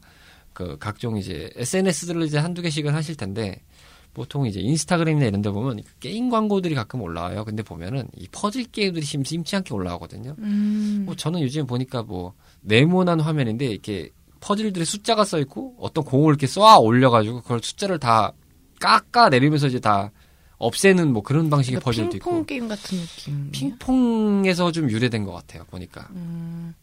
그 0.53 0.77
각종 0.77 1.17
이제 1.17 1.49
SNS들을 1.55 2.21
이제 2.21 2.37
한두 2.37 2.61
개씩은 2.61 2.93
하실 2.93 3.15
텐데 3.15 3.63
보통 4.13 4.45
이제 4.45 4.59
인스타그램이나 4.59 5.25
이런 5.25 5.41
데 5.41 5.49
보면 5.49 5.81
게임 5.99 6.29
광고들이 6.29 6.75
가끔 6.75 7.01
올라와요. 7.01 7.45
근데 7.45 7.63
보면은 7.63 8.07
이 8.15 8.27
퍼즐 8.31 8.65
게임들이 8.65 9.03
심심치 9.03 9.55
않게 9.55 9.73
올라오거든요. 9.73 10.35
음. 10.37 11.01
뭐 11.07 11.15
저는 11.15 11.41
요즘 11.41 11.65
보니까 11.65 12.03
뭐 12.03 12.33
네모난 12.61 13.21
화면인데 13.21 13.65
이렇게 13.65 14.11
퍼즐들의 14.41 14.85
숫자가 14.85 15.25
써 15.25 15.39
있고 15.39 15.75
어떤 15.79 16.03
공을 16.03 16.31
이렇게 16.31 16.47
쏘아 16.47 16.77
올려가지고 16.77 17.41
그걸 17.41 17.59
숫자를 17.63 17.99
다 17.99 18.33
깎아 18.79 19.29
내리면서 19.29 19.67
이제 19.67 19.79
다 19.79 20.11
없애는 20.57 21.11
뭐 21.13 21.23
그런 21.23 21.49
방식의 21.49 21.79
그러니까 21.79 21.85
퍼즐도 21.85 22.09
핑퐁 22.11 22.33
있고 22.37 22.45
게임 22.45 22.67
같은 22.67 22.97
느낌. 22.97 23.51
핑퐁에서 23.51 24.71
좀 24.71 24.89
유래된 24.89 25.23
것 25.25 25.31
같아요 25.33 25.63
보니까 25.65 26.07
음. 26.11 26.73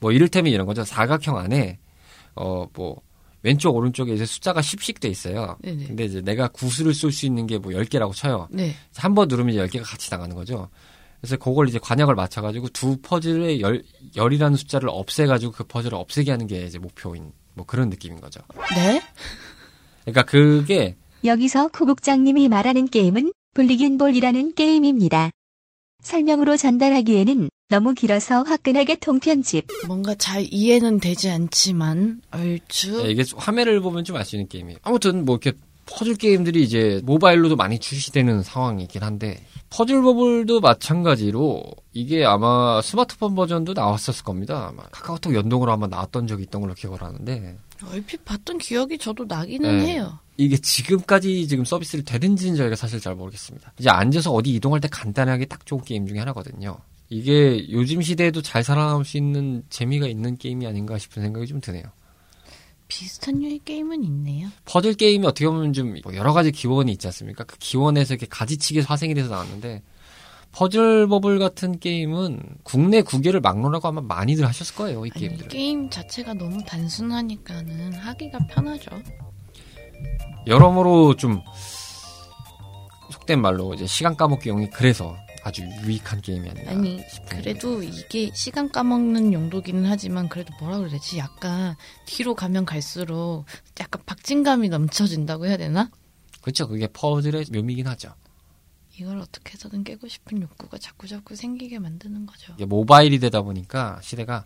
뭐 0.00 0.12
이를테면 0.12 0.52
이런 0.52 0.66
거죠 0.66 0.84
사각형 0.84 1.36
안에 1.38 1.78
어 2.34 2.66
뭐 2.74 3.00
왼쪽 3.42 3.76
오른쪽에 3.76 4.12
이제 4.14 4.26
숫자가 4.26 4.60
10씩 4.60 4.98
돼 5.00 5.08
있어요 5.08 5.56
네네. 5.62 5.86
근데 5.86 6.04
이제 6.04 6.20
내가 6.20 6.48
구슬을 6.48 6.94
쏠 6.94 7.12
수 7.12 7.26
있는 7.26 7.46
게 7.46 7.58
뭐 7.58 7.70
10개라고 7.72 8.12
쳐요 8.12 8.48
네. 8.50 8.74
한 8.96 9.14
번 9.14 9.28
누르면 9.28 9.54
이제 9.54 9.64
10개가 9.64 9.88
같이 9.88 10.10
나가는 10.10 10.34
거죠 10.34 10.68
그래서 11.20 11.36
그걸 11.36 11.68
이제 11.68 11.78
관역을 11.78 12.14
맞춰가지고 12.14 12.68
두 12.70 12.96
퍼즐의 12.98 13.60
열, 13.60 13.82
열이라는 14.14 14.56
숫자를 14.56 14.88
없애가지고 14.90 15.52
그 15.52 15.64
퍼즐을 15.64 15.94
없애게 15.94 16.30
하는 16.30 16.46
게 16.46 16.64
이제 16.64 16.78
목표인 16.78 17.32
뭐 17.54 17.64
그런 17.66 17.88
느낌인 17.88 18.20
거죠 18.20 18.40
네? 18.74 19.00
그러니까 20.04 20.22
그게 20.24 20.96
여기서 21.24 21.68
구국장님이 21.68 22.48
말하는 22.48 22.86
게임은 22.86 23.32
블리긴볼이라는 23.54 24.54
게임입니다. 24.54 25.30
설명으로 26.02 26.56
전달하기에는 26.56 27.48
너무 27.68 27.94
길어서 27.94 28.42
화끈하게 28.44 28.96
통편집. 28.96 29.66
뭔가 29.88 30.14
잘 30.14 30.46
이해는 30.48 31.00
되지 31.00 31.30
않지만 31.30 32.20
얼추 32.30 33.02
예, 33.06 33.10
이게 33.10 33.24
화면을 33.34 33.80
보면 33.80 34.04
좀 34.04 34.16
알 34.16 34.24
수 34.24 34.36
있는 34.36 34.46
게임이에요. 34.46 34.78
아무튼 34.82 35.24
뭐 35.24 35.36
이렇게 35.42 35.58
퍼즐 35.86 36.16
게임들이 36.16 36.62
이제 36.62 37.00
모바일로도 37.04 37.56
많이 37.56 37.78
출시되는 37.78 38.42
상황이긴 38.42 39.02
한데 39.02 39.42
퍼즐 39.70 40.02
버블도 40.02 40.60
마찬가지로 40.60 41.62
이게 41.92 42.24
아마 42.24 42.80
스마트폰 42.82 43.34
버전도 43.34 43.72
나왔었을 43.72 44.24
겁니다. 44.24 44.68
아마 44.68 44.82
카카오톡 44.90 45.34
연동으로 45.34 45.72
아마 45.72 45.86
나왔던 45.86 46.26
적이 46.26 46.44
있던 46.44 46.60
걸로 46.60 46.74
기억을 46.74 47.02
하는데 47.02 47.58
얼핏 47.90 48.24
봤던 48.24 48.58
기억이 48.58 48.98
저도 48.98 49.24
나기는 49.24 49.78
네. 49.78 49.86
해요. 49.86 50.18
이게 50.36 50.56
지금까지 50.56 51.48
지금 51.48 51.64
서비스를 51.64 52.04
되는지는 52.04 52.56
저희가 52.56 52.76
사실 52.76 53.00
잘 53.00 53.14
모르겠습니다. 53.14 53.72
이제 53.78 53.88
앉아서 53.88 54.32
어디 54.32 54.50
이동할 54.54 54.80
때 54.80 54.88
간단하게 54.88 55.46
딱 55.46 55.64
좋은 55.64 55.82
게임 55.82 56.06
중에 56.06 56.18
하나거든요. 56.18 56.76
이게 57.08 57.70
요즘 57.70 58.02
시대에도 58.02 58.42
잘 58.42 58.64
살아남을 58.64 59.04
수 59.04 59.16
있는 59.16 59.62
재미가 59.70 60.06
있는 60.06 60.36
게임이 60.36 60.66
아닌가 60.66 60.98
싶은 60.98 61.22
생각이 61.22 61.46
좀 61.46 61.60
드네요. 61.60 61.84
비슷한 62.88 63.40
류의 63.40 63.60
게임은 63.64 64.04
있네요. 64.04 64.48
퍼즐 64.64 64.94
게임이 64.94 65.26
어떻게 65.26 65.46
보면 65.46 65.72
좀뭐 65.72 66.14
여러 66.14 66.32
가지 66.32 66.52
기원이 66.52 66.92
있지 66.92 67.06
않습니까? 67.08 67.44
그 67.44 67.56
기원에서 67.58 68.14
이렇게 68.14 68.26
가지치기 68.28 68.82
파생이 68.82 69.14
돼서 69.14 69.28
나왔는데 69.30 69.82
퍼즐 70.52 71.06
버블 71.08 71.38
같은 71.38 71.78
게임은 71.78 72.40
국내 72.62 73.02
구개를 73.02 73.40
막론하고 73.40 73.88
아마 73.88 74.00
많이들 74.00 74.46
하셨을 74.46 74.74
거예요. 74.76 75.04
이 75.04 75.10
아니, 75.14 75.20
게임들은. 75.20 75.48
게임 75.48 75.90
자체가 75.90 76.34
너무 76.34 76.58
단순하니까는 76.64 77.92
하기가 77.94 78.38
편하죠. 78.48 78.90
여러모로 80.46 81.16
좀 81.16 81.42
속된 83.10 83.40
말로 83.40 83.74
이제 83.74 83.86
시간 83.86 84.16
까먹기 84.16 84.48
용이 84.48 84.70
그래서 84.70 85.16
아주 85.46 85.62
유익한 85.62 86.22
게임이 86.22 86.50
아니라 86.50 86.72
아니 86.72 87.00
그래도 87.28 87.80
이게 87.80 88.32
시간 88.34 88.68
까먹는 88.68 89.32
용도기는 89.32 89.86
하지만 89.86 90.28
그래도 90.28 90.52
뭐라 90.58 90.78
그래야 90.78 90.90
되지? 90.90 91.18
약간 91.18 91.76
뒤로 92.04 92.34
가면 92.34 92.64
갈수록 92.64 93.44
약간 93.78 94.02
박진감이 94.04 94.68
넘쳐진다고 94.70 95.46
해야 95.46 95.56
되나? 95.56 95.88
그렇죠. 96.42 96.66
그게 96.66 96.88
퍼즐의 96.88 97.44
묘미긴 97.52 97.86
하죠. 97.86 98.12
이걸 98.98 99.18
어떻게 99.18 99.52
해서든 99.52 99.84
깨고 99.84 100.08
싶은 100.08 100.42
욕구가 100.42 100.78
자꾸 100.78 101.06
자꾸 101.06 101.36
생기게 101.36 101.78
만드는 101.78 102.26
거죠. 102.26 102.52
이게 102.54 102.64
모바일이 102.64 103.20
되다 103.20 103.42
보니까 103.42 104.00
시대가 104.02 104.44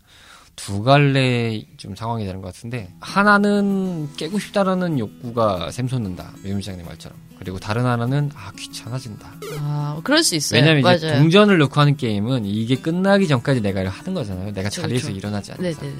두 0.65 0.83
갈래 0.83 1.65
좀 1.77 1.95
상황이 1.97 2.25
되는 2.25 2.41
것 2.43 2.53
같은데 2.55 2.93
하나는 3.01 4.09
깨고 4.17 4.39
싶다라는 4.39 4.99
욕구가 4.99 5.71
샘솟는다 5.71 6.33
매물장님 6.43 6.85
말처럼 6.87 7.17
그리고 7.39 7.59
다른 7.59 7.87
하나는 7.87 8.31
아 8.35 8.53
귀찮아진다 8.59 9.33
아 9.61 10.01
그럴 10.05 10.23
수 10.23 10.35
있어요. 10.37 10.61
왜냐면 10.61 10.95
이제 10.97 11.07
맞아요. 11.07 11.19
동전을 11.21 11.59
넣고 11.59 11.81
하는 11.81 11.97
게임은 11.97 12.45
이게 12.45 12.77
끝나기 12.77 13.27
전까지 13.27 13.61
내가 13.63 13.81
이걸 13.81 13.93
하는 13.93 14.15
거잖아요 14.15 14.53
내가 14.53 14.69
그쵸, 14.69 14.83
자리에서 14.83 15.09
그쵸. 15.09 15.17
일어나지 15.19 15.53
않는 15.53 15.71
이상 15.71 15.83
네네. 15.85 15.95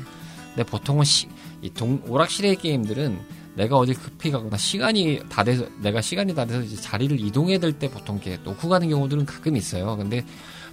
근데 0.55 0.65
보통은 0.65 1.05
시, 1.05 1.29
이 1.63 1.71
동, 1.71 2.03
오락실의 2.07 2.57
게임들은 2.57 3.19
내가 3.55 3.77
어디 3.77 3.95
급히 3.95 4.31
가거나 4.31 4.57
시간이 4.57 5.21
다 5.29 5.43
돼서 5.45 5.65
내가 5.81 6.01
시간이 6.01 6.35
다 6.35 6.45
돼서 6.45 6.61
이제 6.63 6.77
자리를 6.77 7.19
이동해야 7.21 7.59
될 7.59 7.73
때 7.73 7.89
보통 7.89 8.17
이렇게 8.25 8.39
놓고 8.43 8.69
가는 8.69 8.89
경우들은 8.89 9.27
가끔 9.27 9.57
있어요. 9.57 9.97
근데 9.97 10.25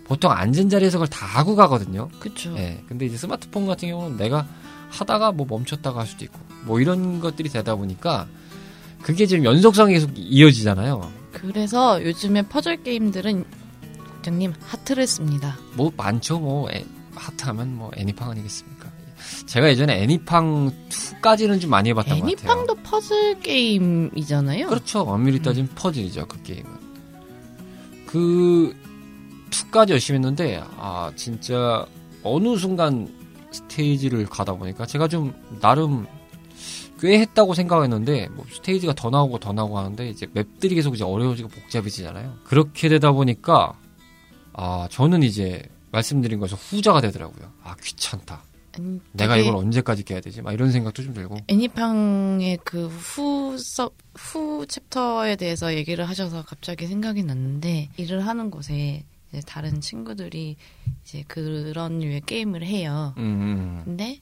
보통 0.07 0.31
앉은 0.31 0.69
자리에서 0.69 0.97
그걸 0.97 1.07
다 1.09 1.25
하고 1.25 1.55
가거든요. 1.55 2.09
그쵸. 2.19 2.53
예. 2.57 2.81
근데 2.87 3.05
이제 3.05 3.17
스마트폰 3.17 3.65
같은 3.67 3.89
경우는 3.89 4.17
내가 4.17 4.47
하다가 4.89 5.33
뭐 5.33 5.45
멈췄다가 5.49 5.99
할 5.99 6.07
수도 6.07 6.23
있고 6.25 6.39
뭐 6.63 6.79
이런 6.79 7.19
것들이 7.19 7.49
되다 7.49 7.75
보니까 7.75 8.27
그게 9.01 9.25
지금 9.25 9.43
연속성이 9.43 9.93
계속 9.93 10.11
이어지잖아요. 10.15 11.11
그래서 11.33 12.03
요즘에 12.03 12.43
퍼즐 12.43 12.83
게임들은 12.83 13.45
국장님 14.15 14.53
하트를 14.61 15.05
씁니다. 15.07 15.57
뭐 15.73 15.91
많죠. 15.95 16.39
뭐 16.39 16.69
애- 16.71 16.85
하트하면 17.13 17.75
뭐 17.75 17.91
애니팡 17.97 18.29
아니겠습니까? 18.31 18.89
제가 19.45 19.69
예전에 19.69 20.01
애니팡 20.03 20.71
2까지는 20.89 21.59
좀 21.59 21.69
많이 21.69 21.89
해봤던 21.89 22.19
것 22.19 22.25
같아요. 22.25 22.31
애니팡도 22.51 22.75
퍼즐 22.83 23.39
게임이잖아요. 23.41 24.67
그렇죠. 24.69 25.01
엄밀히 25.01 25.41
따지면 25.41 25.69
퍼즐이죠. 25.75 26.27
그 26.27 26.41
게임은. 26.43 26.71
그 28.05 28.75
2까지 29.49 29.91
열심히 29.91 30.17
했는데 30.17 30.61
아 30.77 31.11
진짜 31.15 31.85
어느 32.23 32.57
순간 32.57 33.07
스테이지를 33.51 34.25
가다 34.25 34.53
보니까 34.53 34.85
제가 34.85 35.07
좀 35.07 35.33
나름 35.61 36.05
꽤 36.99 37.19
했다고 37.19 37.53
생각했는데 37.53 38.27
뭐 38.29 38.45
스테이지가 38.51 38.93
더 38.93 39.09
나오고 39.09 39.39
더 39.39 39.53
나오고 39.53 39.77
하는데 39.77 40.09
이제 40.09 40.27
맵들이 40.33 40.75
계속 40.75 40.95
이제 40.95 41.03
어려워지고 41.03 41.49
복잡해지잖아요. 41.49 42.39
그렇게 42.43 42.89
되다 42.89 43.11
보니까 43.11 43.73
아 44.53 44.87
저는 44.91 45.23
이제 45.23 45.61
말씀드린 45.91 46.39
거에서 46.39 46.55
후자가 46.55 47.01
되더라고요. 47.01 47.51
아 47.63 47.75
귀찮다. 47.81 48.43
아니, 48.77 48.99
내가 49.11 49.37
이걸 49.37 49.55
언제까지 49.55 50.03
깨야 50.03 50.21
되지? 50.21 50.41
막 50.41 50.53
이런 50.53 50.71
생각도 50.71 51.01
좀 51.03 51.13
들고. 51.13 51.37
애니팡의 51.47 52.57
그 52.63 52.87
후 52.87 53.57
서, 53.57 53.89
후 54.15 54.65
챕터에 54.67 55.35
대해서 55.35 55.73
얘기를 55.75 56.07
하셔서 56.07 56.43
갑자기 56.43 56.85
생각이 56.87 57.23
났는데 57.23 57.89
일을 57.97 58.25
하는 58.27 58.51
곳에 58.51 59.03
이제 59.29 59.41
다른 59.45 59.81
친구들이 59.81 60.55
이제 61.03 61.23
그런 61.27 61.99
류의 61.99 62.21
게임을 62.21 62.63
해요. 62.63 63.13
음, 63.17 63.23
음. 63.23 63.81
근데 63.85 64.19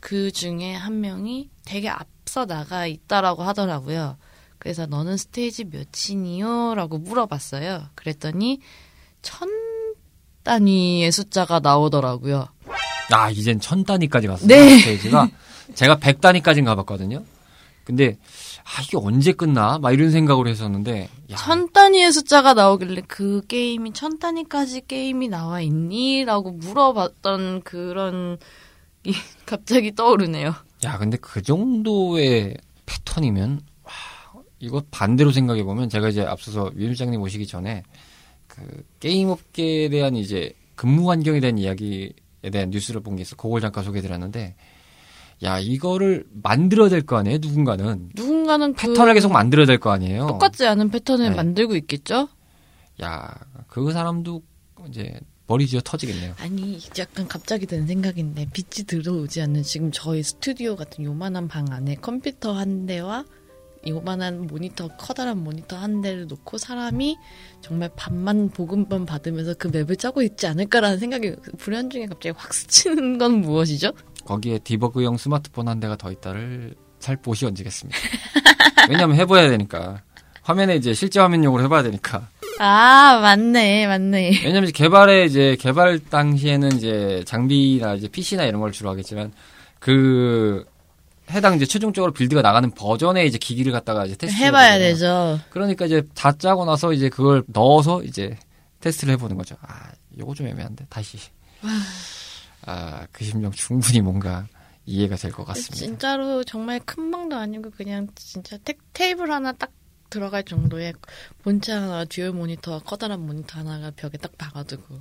그 0.00 0.30
중에 0.30 0.74
한 0.74 1.00
명이 1.00 1.50
되게 1.64 1.88
앞서 1.88 2.46
나가 2.46 2.86
있다라고 2.86 3.42
하더라고요. 3.42 4.16
그래서 4.58 4.86
너는 4.86 5.16
스테이지 5.16 5.66
몇이니요? 5.66 6.74
라고 6.74 6.98
물어봤어요. 6.98 7.86
그랬더니 7.94 8.60
천 9.22 9.48
단위의 10.42 11.12
숫자가 11.12 11.60
나오더라고요. 11.60 12.48
아, 13.10 13.30
이젠 13.30 13.60
천 13.60 13.84
단위까지 13.84 14.26
갔어요. 14.26 14.46
네. 14.48 14.78
스테이지가. 14.78 15.28
제가 15.74 15.96
백 15.98 16.20
단위까지는 16.20 16.64
가봤거든요. 16.64 17.24
근데, 17.84 18.18
아, 18.76 18.82
이게 18.82 18.96
언제 18.98 19.32
끝나? 19.32 19.78
막 19.78 19.92
이런 19.92 20.10
생각으로 20.10 20.48
했었는데, 20.50 21.08
야, 21.30 21.36
천 21.36 21.72
단위의 21.72 22.12
숫자가 22.12 22.52
나오길래 22.54 23.02
그 23.08 23.40
게임이 23.48 23.92
천 23.94 24.18
단위까지 24.18 24.82
게임이 24.86 25.28
나와 25.28 25.60
있니? 25.60 26.24
라고 26.24 26.50
물어봤던 26.52 27.62
그런 27.62 28.36
이 29.04 29.12
갑자기 29.46 29.94
떠오르네요. 29.94 30.54
야, 30.84 30.98
근데 30.98 31.16
그 31.16 31.40
정도의 31.42 32.56
패턴이면, 32.86 33.60
와, 33.84 33.92
이거 34.58 34.82
반대로 34.90 35.32
생각해 35.32 35.62
보면, 35.64 35.88
제가 35.88 36.10
이제 36.10 36.22
앞서서 36.22 36.70
유 36.76 36.86
실장님 36.88 37.20
오시기 37.22 37.46
전에, 37.46 37.82
그, 38.46 38.84
게임 39.00 39.30
업계에 39.30 39.88
대한 39.88 40.14
이제, 40.14 40.52
근무 40.74 41.10
환경에 41.10 41.40
대한 41.40 41.58
이야기에 41.58 42.10
대한 42.52 42.70
뉴스를 42.70 43.00
본 43.00 43.16
게 43.16 43.22
있어. 43.22 43.34
그걸 43.34 43.60
잠깐 43.60 43.82
소개해드렸는데, 43.82 44.54
야, 45.44 45.58
이거를 45.60 46.24
만들어야 46.42 46.88
될 46.88 47.02
거 47.02 47.16
아니에요? 47.16 47.38
누군가는. 47.40 48.10
누군가는 48.14 48.74
그 48.74 48.86
패턴을 48.88 49.14
계속 49.14 49.30
만들어야 49.32 49.66
될 49.66 49.78
거 49.78 49.90
아니에요? 49.90 50.26
똑같지 50.26 50.66
않은 50.66 50.90
패턴을 50.90 51.30
네. 51.30 51.36
만들고 51.36 51.76
있겠죠? 51.76 52.28
야, 53.02 53.32
그 53.68 53.92
사람도 53.92 54.42
이제 54.88 55.20
머리 55.46 55.66
쥐어 55.66 55.80
터지겠네요. 55.82 56.34
아니 56.40 56.78
약간 56.98 57.26
갑자기 57.28 57.66
든 57.66 57.86
생각인데 57.86 58.48
빛이 58.52 58.84
들어오지 58.86 59.40
않는 59.42 59.62
지금 59.62 59.90
저희 59.92 60.22
스튜디오 60.22 60.76
같은 60.76 61.04
요만한 61.04 61.48
방 61.48 61.66
안에 61.70 61.94
컴퓨터 61.96 62.52
한 62.52 62.84
대와 62.86 63.24
요만한 63.86 64.46
모니터 64.48 64.88
커다란 64.98 65.42
모니터 65.42 65.76
한 65.76 66.02
대를 66.02 66.26
놓고 66.26 66.58
사람이 66.58 67.16
정말 67.62 67.88
밥만 67.96 68.50
보급만 68.50 69.06
받으면서 69.06 69.54
그 69.54 69.68
맵을 69.68 69.96
짜고 69.96 70.20
있지 70.22 70.46
않을까라는 70.48 70.98
생각이 70.98 71.36
불현중에 71.58 72.06
갑자기 72.06 72.34
확 72.36 72.52
스치는 72.52 73.16
건 73.18 73.40
무엇이죠? 73.40 73.92
거기에 74.28 74.58
debug용 74.58 75.16
스마트폰 75.16 75.68
한 75.68 75.80
대가 75.80 75.96
더 75.96 76.12
있다를 76.12 76.74
살포시 77.00 77.46
얹겠습니다. 77.46 77.98
왜냐하면 78.90 79.16
해봐야 79.16 79.48
되니까. 79.48 80.02
화면에 80.42 80.76
이제 80.76 80.92
실제 80.92 81.18
화면용으로 81.18 81.64
해봐야 81.64 81.82
되니까. 81.82 82.28
아 82.60 83.20
맞네 83.22 83.86
맞네 83.86 84.40
왜냐면 84.44 84.64
이제 84.64 84.72
개발에 84.72 85.24
이제 85.24 85.56
개발 85.60 85.98
당시에는 86.00 86.72
이제 86.72 87.22
장비나 87.24 87.94
이제 87.94 88.08
PC나 88.08 88.44
이런 88.44 88.60
걸 88.60 88.72
주로 88.72 88.90
하겠지만 88.90 89.32
그 89.78 90.64
해당 91.30 91.54
이제 91.54 91.64
최종적으로 91.64 92.12
build가 92.12 92.42
나가는 92.42 92.68
버전의 92.70 93.28
이제 93.28 93.38
기기를 93.38 93.70
갖다가 93.72 94.04
이제 94.04 94.16
테스트 94.16 94.42
해봐야 94.42 94.78
되죠. 94.78 95.38
그러니까 95.50 95.86
이제 95.86 96.02
다 96.14 96.32
짜고 96.32 96.64
나서 96.64 96.92
이제 96.92 97.08
그걸 97.08 97.44
넣어서 97.46 98.02
이제 98.02 98.36
테스트를 98.80 99.14
해보는 99.14 99.36
거죠. 99.36 99.56
아, 99.62 99.90
요거 100.18 100.34
좀 100.34 100.48
애매한데 100.48 100.86
다시. 100.90 101.18
아, 102.62 103.06
그 103.12 103.24
심정 103.24 103.50
충분히 103.52 104.00
뭔가 104.00 104.46
이해가 104.86 105.16
될 105.16 105.32
것 105.32 105.44
같습니다. 105.44 105.76
진짜로 105.76 106.42
정말 106.44 106.80
큰 106.80 107.10
방도 107.10 107.36
아니고 107.36 107.70
그냥 107.70 108.08
진짜 108.14 108.56
테, 108.64 108.74
테이블 108.92 109.30
하나 109.30 109.52
딱 109.52 109.70
들어갈 110.10 110.42
정도의 110.42 110.94
본체 111.42 111.72
하나 111.72 112.04
dual 112.06 112.32
모니터와 112.32 112.80
커다란 112.80 113.20
모니터 113.26 113.58
하나가 113.60 113.90
벽에 113.90 114.16
딱 114.18 114.36
박아두고 114.38 114.98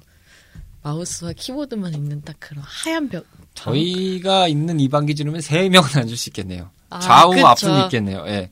마우스와 0.84 1.34
키보드만 1.34 1.94
있는 1.94 2.22
딱 2.22 2.36
그런 2.40 2.64
하얀 2.66 3.10
벽. 3.10 3.26
저희가 3.56 4.48
있는 4.48 4.80
이 4.80 4.88
방 4.90 5.06
기준이면 5.06 5.42
세 5.42 5.68
명은 5.70 5.90
앉을 5.96 6.16
수 6.16 6.30
있겠네요. 6.30 6.70
아, 6.90 7.00
좌우 7.00 7.32
그쵸. 7.32 7.48
앉을 7.48 7.72
순 7.72 7.84
있겠네요. 7.86 8.24
예. 8.28 8.50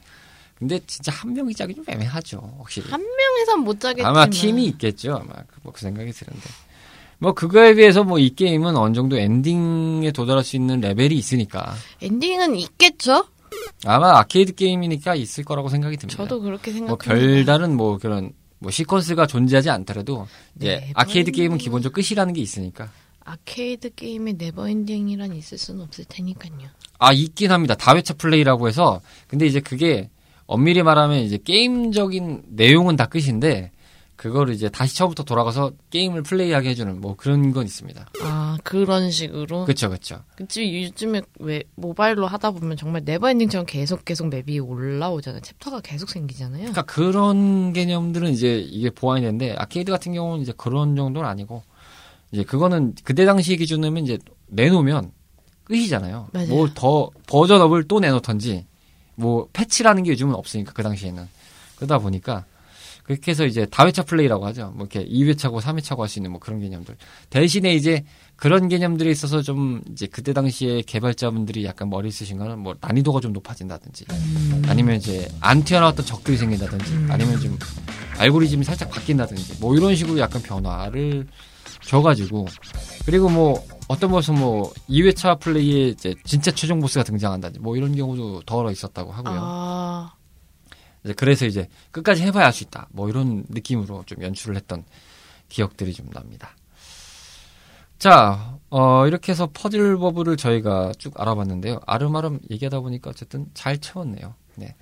근데 0.55 0.79
진짜 0.87 1.11
한 1.11 1.33
명이 1.33 1.53
짜기 1.53 1.75
좀 1.75 1.83
애매하죠. 1.87 2.55
확실히. 2.59 2.89
한 2.89 3.01
명에선 3.01 3.59
못 3.59 3.79
짜겠지만 3.79 4.09
아마 4.11 4.25
팀이 4.27 4.65
있겠죠. 4.67 5.15
아마 5.15 5.33
그- 5.47 5.59
뭐 5.63 5.73
그 5.73 5.81
생각이 5.81 6.11
드는데. 6.11 6.49
뭐 7.25 7.33
그거에 7.33 7.73
비해서 7.73 8.03
뭐 8.03 8.19
이 8.19 8.29
게임은 8.35 8.77
어느 8.77 8.93
정도 8.93 9.17
엔딩에 9.17 10.11
도달할 10.11 10.43
수 10.43 10.55
있는 10.55 10.79
레벨이 10.79 11.15
있으니까 11.15 11.73
엔딩은 12.01 12.55
있겠죠? 12.55 13.25
아마 13.83 14.19
아케이드 14.19 14.53
게임이니까 14.53 15.15
있을 15.15 15.43
거라고 15.43 15.69
생각이 15.69 15.97
듭니다. 15.97 16.17
저도 16.21 16.39
그렇게 16.41 16.69
뭐 16.71 16.79
생각합니다. 16.97 17.15
별다른 17.15 17.75
뭐 17.75 17.97
그런 17.97 18.31
뭐 18.59 18.69
시퀀스가 18.69 19.27
존재하지 19.27 19.71
않더라도 19.71 20.27
이제 20.55 20.81
네, 20.81 20.91
아케이드 20.93 21.31
뭐- 21.31 21.35
게임은 21.35 21.57
기본적으로 21.57 21.99
끝이라는 21.99 22.33
게 22.33 22.41
있으니까 22.41 22.91
아케이드 23.23 23.95
게임에 23.95 24.33
never 24.33 24.69
ending이란 24.69 25.35
있을 25.35 25.57
수는 25.57 25.81
없을 25.83 26.05
테니까요. 26.07 26.67
아 26.99 27.11
있긴 27.11 27.51
합니다. 27.51 27.73
다회차 27.73 28.13
플레이라고 28.15 28.67
해서 28.67 29.01
근데 29.27 29.47
이제 29.47 29.59
그게 29.61 30.09
엄밀히 30.45 30.83
말하면 30.83 31.19
이제 31.21 31.39
게임적인 31.43 32.43
내용은 32.49 32.95
다 32.95 33.07
끝인데 33.07 33.71
그거를 34.25 34.55
이제 34.55 34.69
다시 34.69 34.95
처음부터 34.95 35.23
돌아가서 35.23 35.71
게임을 35.91 36.23
플레이하게 36.23 36.69
해주는 36.69 36.99
뭐 36.99 37.15
그런 37.15 37.53
건 37.53 37.63
있습니다. 37.65 38.07
아 38.23 38.57
그런 38.63 39.11
식으로. 39.11 39.65
그렇죠, 39.65 39.89
그렇죠. 39.89 40.23
그치 40.35 40.83
요즘에 40.83 41.21
왜 41.39 41.63
모바일로 41.75 42.25
하다 42.25 42.49
보면 42.51 42.75
정말 42.75 43.05
never 43.05 43.29
ending처럼 43.29 43.67
계속 43.67 44.03
계속 44.03 44.29
맵이 44.29 44.57
올라오잖아요. 44.57 45.41
챕터가 45.41 45.81
계속 45.81 46.09
생기잖아요. 46.09 46.61
그러니까 46.61 46.81
그런 46.81 47.71
개념들은 47.71 48.31
이제 48.31 48.57
이게 48.57 48.89
보완이 48.89 49.21
되는데 49.21 49.53
아케이드 49.59 49.91
같은 49.91 50.13
경우는 50.13 50.41
이제 50.41 50.53
그런 50.57 50.95
정도는 50.95 51.29
아니고 51.29 51.61
이제 52.31 52.43
그거는 52.43 52.95
그때 53.03 53.25
당시 53.25 53.55
기준이면 53.55 54.05
이제 54.05 54.17
내놓으면 54.47 55.11
끝이잖아요. 55.65 56.29
뭐더 56.49 57.11
버전업을 57.27 57.87
또 57.87 57.99
내놓던지 57.99 58.65
뭐 59.13 59.47
패치라는 59.53 60.01
게 60.01 60.11
요즘은 60.11 60.33
없으니까 60.33 60.73
그 60.73 60.81
당시에는 60.81 61.27
그러다 61.75 61.99
보니까 61.99 62.45
그렇게 63.05 63.31
해서 63.31 63.45
이제 63.45 63.67
다회차 63.67 64.03
플레이라고 64.03 64.45
하죠. 64.47 64.73
뭐 64.75 64.87
이렇게 64.91 65.07
2회차고 65.07 65.61
3회차고 65.61 65.99
할 65.99 66.07
수 66.09 66.17
있는 66.17 66.31
뭐 66.31 66.39
그런 66.39 66.59
개념들. 66.59 66.95
대신에 67.29 67.73
이제 67.75 68.03
그런 68.35 68.67
개념들이 68.67 69.11
있어서 69.11 69.43
좀 69.43 69.81
이제 69.91 70.07
그때 70.07 70.33
당시에 70.33 70.81
개발자분들이 70.81 71.63
약간 71.65 71.89
머리 71.89 72.09
쓰신 72.09 72.37
거는 72.39 72.57
뭐 72.59 72.73
난이도가 72.81 73.19
좀 73.19 73.31
높아진다든지 73.33 74.05
아니면 74.67 74.95
이제 74.95 75.27
안 75.39 75.63
튀어나왔던 75.63 76.03
적들이 76.05 76.35
생긴다든지 76.37 77.11
아니면 77.11 77.39
좀 77.39 77.57
알고리즘이 78.17 78.63
살짝 78.65 78.89
바뀐다든지 78.89 79.57
뭐 79.61 79.75
이런 79.75 79.95
식으로 79.95 80.17
약간 80.19 80.41
변화를 80.41 81.27
줘가지고 81.81 82.47
그리고 83.05 83.29
뭐 83.29 83.63
어떤 83.87 84.09
곳은 84.11 84.33
뭐 84.33 84.73
2회차 84.89 85.39
플레이에 85.39 85.89
이제 85.89 86.15
진짜 86.23 86.49
최종 86.51 86.79
보스가 86.79 87.03
등장한다든지 87.03 87.59
뭐 87.59 87.77
이런 87.77 87.95
경우도 87.95 88.41
더러 88.47 88.71
있었다고 88.71 89.11
하고요. 89.11 89.39
아 89.39 90.13
이제 91.05 91.13
그래서 91.13 91.45
이제 91.45 91.69
끝까지 91.91 92.23
해봐야 92.23 92.45
할 92.45 92.51
수 92.53 92.63
있다. 92.63 92.87
뭐 92.91 93.09
이런 93.09 93.45
느낌으로 93.49 94.03
좀 94.05 94.21
연출을 94.21 94.55
했던 94.55 94.83
기억들이 95.49 95.93
좀 95.93 96.09
납니다. 96.09 96.55
자, 97.97 98.57
어, 98.69 99.07
이렇게 99.07 99.31
해서 99.31 99.49
퍼즐 99.53 99.97
버블을 99.97 100.35
저희가 100.37 100.91
쭉 100.97 101.19
알아봤는데요. 101.19 101.79
아름아름 101.85 102.39
얘기하다 102.51 102.81
보니까 102.81 103.09
어쨌든 103.11 103.47
잘 103.53 103.77
채웠네요. 103.77 104.33
네. 104.55 104.75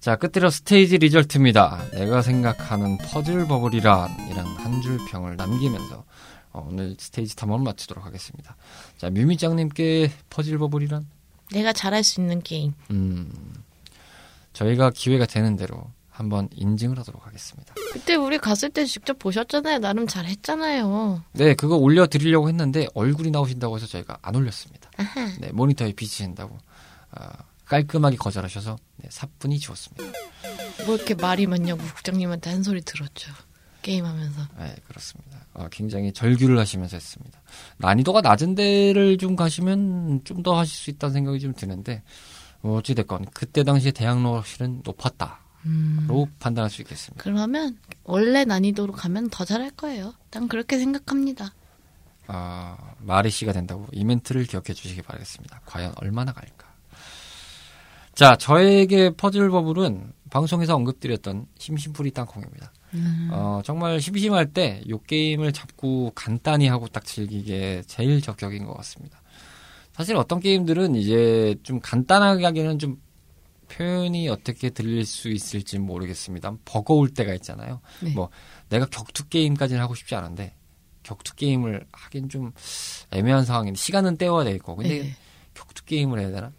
자, 0.00 0.16
끝으로 0.16 0.50
스테이지 0.50 0.98
result입니다. 0.98 1.90
내가 1.92 2.22
생각하는 2.22 2.96
퍼즐 2.98 3.46
버블이란 3.46 4.28
이런 4.30 4.46
한줄 4.46 4.98
평을 5.10 5.36
남기면서 5.36 6.04
어, 6.52 6.66
오늘 6.70 6.96
스테이지 6.98 7.36
탐험을 7.36 7.64
마치도록 7.64 8.04
하겠습니다. 8.04 8.56
자, 8.96 9.10
뮤미짱님께 9.10 10.10
퍼즐 10.30 10.58
버블이란? 10.58 11.06
내가 11.52 11.72
잘할 11.72 12.02
수 12.02 12.20
있는 12.20 12.42
게임. 12.42 12.72
음, 12.90 13.30
저희가 14.52 14.90
기회가 14.90 15.26
되는 15.26 15.56
대로 15.56 15.90
한번 16.10 16.48
인증을 16.52 16.98
하도록 16.98 17.26
하겠습니다. 17.26 17.74
그때 17.92 18.14
우리 18.14 18.38
갔을 18.38 18.68
때 18.70 18.84
직접 18.84 19.18
보셨잖아요. 19.18 19.78
나름 19.78 20.06
잘했잖아요. 20.06 21.24
네, 21.32 21.54
그거 21.54 21.76
올려드리려고 21.76 22.48
했는데 22.48 22.86
얼굴이 22.94 23.30
나오신다고 23.30 23.76
해서 23.76 23.86
저희가 23.86 24.18
안 24.20 24.34
올렸습니다. 24.34 24.90
아하. 24.98 25.32
네, 25.40 25.50
모니터에 25.52 25.92
비치신다고 25.92 26.58
아, 27.12 27.30
깔끔하게 27.64 28.16
거절하셔서 28.16 28.76
네, 28.96 29.08
사뿐히 29.10 29.58
지웠습니다. 29.58 30.04
뭐 30.86 30.96
이렇게 30.96 31.14
말이 31.14 31.46
많냐고 31.46 31.82
국장님한테 31.82 32.50
한 32.50 32.62
소리 32.62 32.82
들었죠. 32.82 33.32
게임하면서. 33.80 34.40
네, 34.58 34.76
그렇습니다. 34.86 35.38
어, 35.54 35.66
굉장히 35.70 36.12
절규를 36.12 36.58
하시면서 36.58 36.96
했습니다. 36.96 37.40
난이도가 37.78 38.20
낮은 38.20 38.54
데를 38.54 39.18
좀 39.18 39.34
가시면 39.34 40.20
좀 40.24 40.42
더 40.42 40.56
하실 40.58 40.76
수 40.76 40.90
있다는 40.90 41.12
생각이 41.14 41.40
좀 41.40 41.52
드는데 41.54 41.94
뭐 41.94 42.02
어찌됐건 42.62 43.26
그때 43.34 43.64
당시에 43.64 43.92
대학로 43.92 44.42
실은 44.44 44.80
높았다 44.84 45.40
로 46.08 46.24
음. 46.24 46.34
판단할 46.40 46.70
수 46.70 46.82
있겠습니다. 46.82 47.22
그러면 47.22 47.78
원래 48.04 48.44
난이도로 48.44 48.92
가면 48.92 49.30
더 49.30 49.44
잘할 49.44 49.70
거예요. 49.70 50.14
난 50.30 50.48
그렇게 50.48 50.76
생각합니다. 50.78 51.52
아, 52.26 52.76
마리 52.98 53.30
씨가 53.30 53.52
된다고 53.52 53.86
이멘트를 53.92 54.44
기억해 54.44 54.72
주시기 54.72 55.02
바라겠습니다. 55.02 55.60
과연 55.66 55.92
얼마나 55.96 56.32
갈까? 56.32 56.72
자, 58.14 58.36
저에게 58.36 59.10
퍼즐 59.16 59.50
버블은 59.50 60.12
방송에서 60.30 60.74
언급드렸던 60.74 61.46
심심풀이 61.58 62.10
땅콩입니다. 62.10 62.72
어, 63.30 63.62
정말 63.64 64.00
심심할 64.00 64.52
때이 64.52 64.84
게임을 65.06 65.52
잡고 65.52 66.12
간단히 66.14 66.68
하고 66.68 66.88
딱 66.88 67.04
즐기기에 67.04 67.82
제일 67.86 68.20
적격인 68.20 68.66
것 68.66 68.74
같습니다. 68.78 69.21
사실 69.92 70.16
어떤 70.16 70.40
게임들은 70.40 70.94
이제 70.94 71.54
좀 71.62 71.80
간단하게 71.80 72.44
하기에는 72.44 72.78
좀 72.78 73.00
표현이 73.68 74.28
어떻게 74.28 74.70
들릴 74.70 75.04
수 75.06 75.28
있을지 75.30 75.78
모르겠습니다. 75.78 76.56
버거울 76.64 77.08
때가 77.14 77.34
있잖아요. 77.34 77.80
네. 78.02 78.12
뭐 78.14 78.28
내가 78.68 78.86
격투 78.86 79.28
게임까지는 79.28 79.80
하고 79.80 79.94
싶지 79.94 80.14
않은데 80.14 80.54
격투 81.02 81.34
게임을 81.36 81.86
하긴 81.92 82.28
좀 82.28 82.52
애매한 83.10 83.44
상황인데 83.44 83.78
시간은 83.78 84.16
때워야 84.16 84.44
되겠고 84.44 84.76
근데 84.76 85.02
네. 85.02 85.16
격투 85.54 85.84
게임을 85.84 86.20
해야 86.20 86.30
되나? 86.30 86.52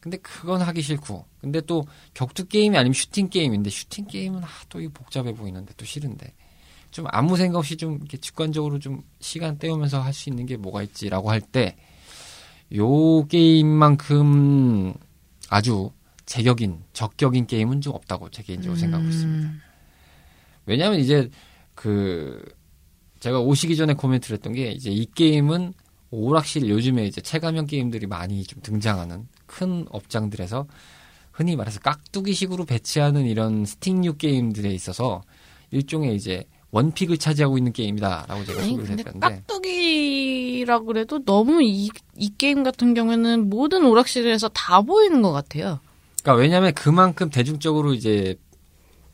근데 0.00 0.18
그건 0.18 0.60
하기 0.60 0.82
싫고 0.82 1.24
근데 1.40 1.62
또 1.62 1.84
격투 2.12 2.46
게임이 2.48 2.76
아니면 2.76 2.92
슈팅 2.92 3.28
게임인데 3.30 3.70
슈팅 3.70 4.06
게임은 4.06 4.44
아, 4.44 4.48
또 4.68 4.80
복잡해 4.92 5.32
보이는데 5.32 5.72
또 5.78 5.84
싫은데 5.86 6.34
좀 6.90 7.06
아무 7.08 7.36
생각 7.36 7.58
없이 7.58 7.76
좀 7.76 7.96
이렇게 7.96 8.18
직관적으로 8.18 8.78
좀 8.78 9.02
시간 9.20 9.58
때우면서 9.58 10.00
할 10.00 10.12
수 10.12 10.28
있는 10.28 10.44
게 10.46 10.56
뭐가 10.58 10.82
있지라고 10.82 11.30
할때 11.30 11.76
요 12.76 13.26
게임만큼 13.26 14.94
아주 15.48 15.90
제격인 16.26 16.82
적격인 16.92 17.46
게임은 17.46 17.80
좀 17.80 17.94
없다고 17.94 18.30
제 18.30 18.42
개인적으로 18.42 18.78
생각하고 18.78 19.08
있습니다. 19.08 19.48
음. 19.48 19.60
왜냐하면 20.66 21.00
이제 21.00 21.30
그 21.74 22.42
제가 23.20 23.40
오시기 23.40 23.76
전에 23.76 23.94
코멘트를 23.94 24.36
했던 24.36 24.52
게 24.52 24.70
이제 24.72 24.90
이 24.90 25.06
게임은 25.06 25.74
오락실 26.10 26.68
요즘에 26.68 27.06
이제 27.06 27.20
체감형 27.20 27.66
게임들이 27.66 28.06
많이 28.06 28.44
좀 28.44 28.62
등장하는 28.62 29.26
큰 29.46 29.86
업장들에서 29.90 30.66
흔히 31.32 31.56
말해서 31.56 31.80
깍두기식으로 31.80 32.64
배치하는 32.64 33.26
이런 33.26 33.64
스틱류 33.64 34.16
게임들에 34.16 34.70
있어서 34.70 35.22
일종의 35.70 36.14
이제 36.14 36.44
원픽을 36.74 37.18
차지하고 37.18 37.56
있는 37.56 37.72
게임이다라고 37.72 38.44
제가 38.44 38.62
소개를 38.62 38.98
했는데 38.98 39.20
깍두기라 39.20 40.80
그래도 40.80 41.24
너무 41.24 41.62
이, 41.62 41.88
이 42.16 42.30
게임 42.36 42.64
같은 42.64 42.94
경우에는 42.94 43.48
모든 43.48 43.84
오락실에서 43.86 44.48
다 44.48 44.82
보이는 44.82 45.22
것 45.22 45.30
같아요. 45.30 45.78
그러니까 46.22 46.42
왜냐하면 46.42 46.74
그만큼 46.74 47.30
대중적으로 47.30 47.94
이제 47.94 48.34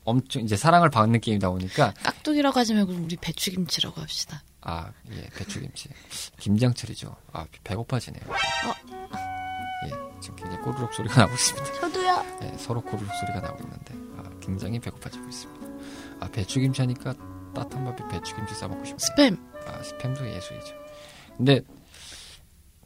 엄청 0.05 0.43
이제 0.43 0.57
사랑을 0.57 0.89
받는 0.89 1.21
게임이다 1.21 1.51
보니까 1.51 1.93
깍두기라고 2.03 2.59
하지 2.59 2.73
말고 2.73 2.95
우리 2.95 3.17
배추김치라고 3.17 4.01
합시다. 4.01 4.43
아, 4.63 4.91
예, 5.13 5.29
배추김치. 5.37 5.91
김장철이죠. 6.39 7.15
아, 7.33 7.45
배고파지네요. 7.65 8.23
예, 9.85 9.91
지금 10.21 10.37
굉장히 10.37 10.63
꼬르륵 10.63 10.95
소리가 10.95 11.21
나고 11.21 11.35
있습니다. 11.35 11.73
저도요. 11.81 12.25
예, 12.43 12.57
서로 12.57 12.81
꼬르륵 12.81 13.09
소리가 13.21 13.41
나고 13.41 13.63
있는데, 13.65 13.95
아, 14.17 14.31
굉장히 14.41 14.79
배고파지고 14.79 15.29
있습니다. 15.29 15.67
아, 16.21 16.29
배추김치 16.29 16.83
하니까 16.83 17.15
따뜻한 17.55 17.85
밥에 17.85 18.09
배추김치 18.09 18.55
싸먹고 18.55 18.85
싶네요. 18.85 18.99
스팸. 19.31 19.39
아, 19.67 19.81
스팸도 19.83 20.27
예술이죠. 20.35 20.75
근데, 21.37 21.61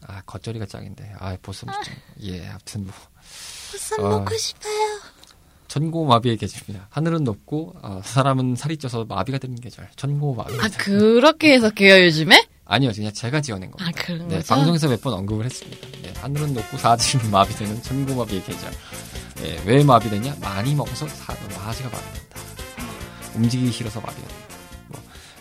아, 0.06 0.22
겉절이가 0.26 0.66
짱인데, 0.66 1.14
아, 1.18 1.36
보쌈 1.42 1.72
좀, 1.72 1.94
예, 2.22 2.46
아무튼 2.48 2.84
뭐, 2.84 2.94
보쌈 3.72 4.04
아. 4.04 4.08
먹고 4.10 4.36
싶어요. 4.36 5.00
천고마비의 5.68 6.36
계절입니다. 6.36 6.86
하늘은 6.90 7.24
높고, 7.24 7.74
아, 7.82 8.00
사람은 8.04 8.54
살이 8.54 8.76
쪄서 8.76 9.04
마비가 9.06 9.38
되는 9.38 9.56
계절. 9.56 9.88
천고마비. 9.96 10.54
아 10.60 10.68
그렇게 10.78 11.54
해석해요 11.54 12.04
요즘에? 12.04 12.46
아니요, 12.66 12.92
그냥 12.94 13.12
제가 13.12 13.40
지어낸 13.40 13.70
겁니다. 13.72 13.90
아 14.00 14.04
그런 14.06 14.28
네, 14.28 14.36
거죠? 14.36 14.54
방송에서 14.54 14.88
몇 14.88 15.00
번 15.00 15.14
언급을 15.14 15.44
했습니다. 15.46 15.86
네, 16.02 16.12
하늘은 16.18 16.54
높고 16.54 16.76
사지는 16.78 17.30
마비되는 17.30 17.82
천고마비의 17.82 18.44
계절. 18.44 18.70
네, 19.36 19.60
왜 19.66 19.82
마비되냐? 19.82 20.36
많이 20.40 20.74
먹어서 20.76 21.08
사, 21.08 21.34
마지가 21.34 21.90
마비된다. 21.90 22.40
움직이기 23.34 23.72
싫어서 23.72 24.00
마비가 24.00 24.28
된다. 24.28 24.43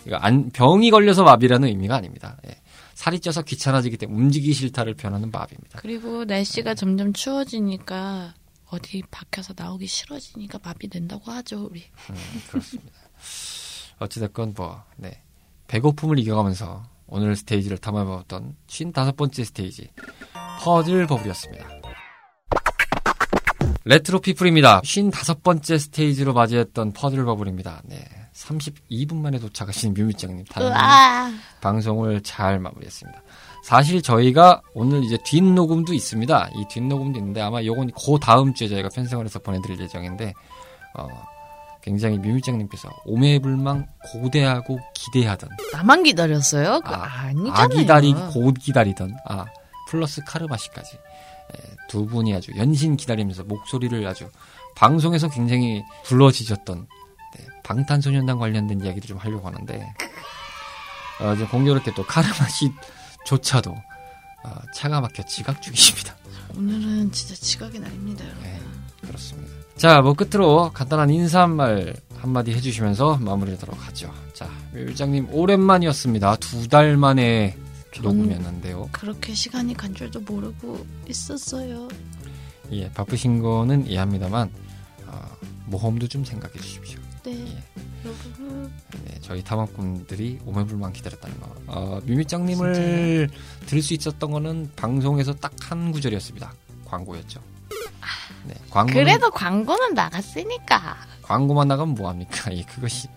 뭐, 0.04 0.16
이거 0.16 0.16
안, 0.16 0.50
병이 0.50 0.90
걸려서 0.90 1.22
마비라는 1.24 1.68
의미가 1.68 1.96
아닙니다. 1.96 2.36
예, 2.46 2.56
살이 2.94 3.20
쪄서 3.20 3.42
귀찮아지기 3.42 3.96
때문에 3.96 4.18
움직이기 4.18 4.52
싫다를 4.52 4.94
표현하는 4.94 5.30
마비입니다. 5.30 5.80
그리고 5.80 6.24
날씨가 6.24 6.74
점점 6.74 7.12
추워지니까 7.12 8.34
어디 8.70 9.02
밖에서 9.10 9.54
나오기 9.56 9.86
싫어지니까 9.86 10.58
마비 10.62 10.88
된다고 10.88 11.30
하죠 11.32 11.68
우리. 11.70 11.84
음, 12.10 12.16
그렇습니다. 12.50 12.92
어찌됐건 13.98 14.54
뭐, 14.56 14.82
네. 14.96 15.22
배고픔을 15.68 16.18
이겨가면서 16.18 16.84
오늘 17.06 17.36
스테이지를 17.36 17.78
탐험해봤던 17.78 18.56
55번째 18.66 19.44
스테이지 19.44 19.90
퍼즐 20.60 21.06
버블이었습니다. 21.06 21.68
레트로 23.84 24.20
피플입니다. 24.20 24.80
55번째 24.80 25.78
스테이지로 25.78 26.32
맞이했던 26.32 26.92
퍼즐 26.92 27.24
버블입니다. 27.24 27.82
네. 27.84 28.04
32분 28.34 29.16
만에 29.16 29.38
도착하신 29.38 29.94
뮤미짱님. 29.98 30.44
방송을 31.60 32.22
잘 32.22 32.58
마무리했습니다. 32.58 33.22
사실 33.62 34.02
저희가 34.02 34.60
오늘 34.74 35.02
이제 35.04 35.16
뒷녹음도 35.24 35.94
있습니다. 35.94 36.50
이 36.54 36.64
뒷녹음도 36.68 37.18
있는데 37.18 37.40
아마 37.40 37.62
요건 37.64 37.90
그 37.92 38.18
다음 38.20 38.52
주에 38.52 38.68
저희가 38.68 38.90
편성을 38.90 39.24
해서 39.24 39.38
보내드릴 39.38 39.80
예정인데 39.80 40.34
어, 40.98 41.08
굉장히 41.80 42.18
뮤미짱님께서 42.18 42.90
오매불망 43.06 43.86
고대하고 44.12 44.78
기대하던 44.94 45.48
나만 45.72 46.02
기다렸어요? 46.02 46.80
그 46.80 46.90
아, 46.92 47.02
아니잖아요. 47.26 47.52
아 47.54 47.66
기다리고 47.68 48.30
곧 48.30 48.54
기다리던 48.60 49.16
아 49.26 49.44
플러스 49.88 50.22
카르마시까지 50.24 50.96
예, 50.96 51.76
두 51.88 52.06
분이 52.06 52.34
아주 52.34 52.52
연신 52.56 52.96
기다리면서 52.96 53.44
목소리를 53.44 54.06
아주 54.06 54.28
방송에서 54.74 55.28
굉장히 55.28 55.82
불러지셨던 56.04 56.80
네, 56.80 56.86
방탄소년단 57.64 58.38
관련된 58.38 58.80
이야기를 58.84 59.08
좀 59.08 59.18
하려고 59.18 59.46
하는데 59.48 59.92
어, 61.20 61.34
공교롭게 61.50 61.92
또 61.94 62.04
카르마시조차도 62.04 63.70
어, 63.72 64.50
차가 64.74 65.00
막혀 65.00 65.24
지각 65.24 65.60
중이십니다. 65.62 66.14
오늘은 66.56 67.10
진짜 67.12 67.34
지각의 67.34 67.80
날입니다. 67.80 68.24
여러분. 68.24 68.42
네, 68.44 68.60
그렇습니다. 69.00 69.50
자, 69.76 70.00
뭐 70.02 70.12
끝으로 70.14 70.70
간단한 70.72 71.10
인사 71.10 71.40
한말 71.42 71.94
한마디 72.20 72.52
해주시면서 72.52 73.16
마무리하도록 73.18 73.86
하죠. 73.88 74.12
자, 74.32 74.48
묘장님 74.72 75.28
오랜만이었습니다. 75.32 76.36
두 76.36 76.68
달 76.68 76.96
만에 76.96 77.56
녹음이었는데요. 78.02 78.88
그렇게 78.92 79.34
시간이 79.34 79.74
간 79.74 79.94
줄도 79.94 80.20
모르고 80.20 80.84
있었어요. 81.08 81.88
예, 82.72 82.90
바쁘신 82.92 83.40
거는 83.40 83.86
이해합니다만 83.86 84.50
어, 85.06 85.36
모험도 85.66 86.08
좀 86.08 86.24
생각해 86.24 86.54
주십시오. 86.58 86.98
네. 87.24 87.32
예. 87.32 87.62
여러분. 88.04 88.72
네, 89.04 89.18
저희 89.22 89.42
탐험꾼들이 89.42 90.40
오매불만 90.44 90.92
기다렸다는 90.92 91.40
거. 91.40 91.54
어, 91.68 92.00
뮤미짱님을 92.04 93.30
들을 93.66 93.82
수 93.82 93.94
있었던 93.94 94.30
거는 94.30 94.70
방송에서 94.76 95.32
딱 95.34 95.52
한 95.64 95.90
구절이었습니다. 95.92 96.52
광고였죠. 96.84 97.40
네, 98.44 98.54
광고는 98.70 98.92
그래도 99.04 99.30
광고는 99.30 99.94
나갔으니까. 99.94 100.96
광고만 101.22 101.68
나가면 101.68 101.94
뭐 101.94 102.10
합니까? 102.10 102.52
예, 102.54 102.62
그것이 102.64 103.08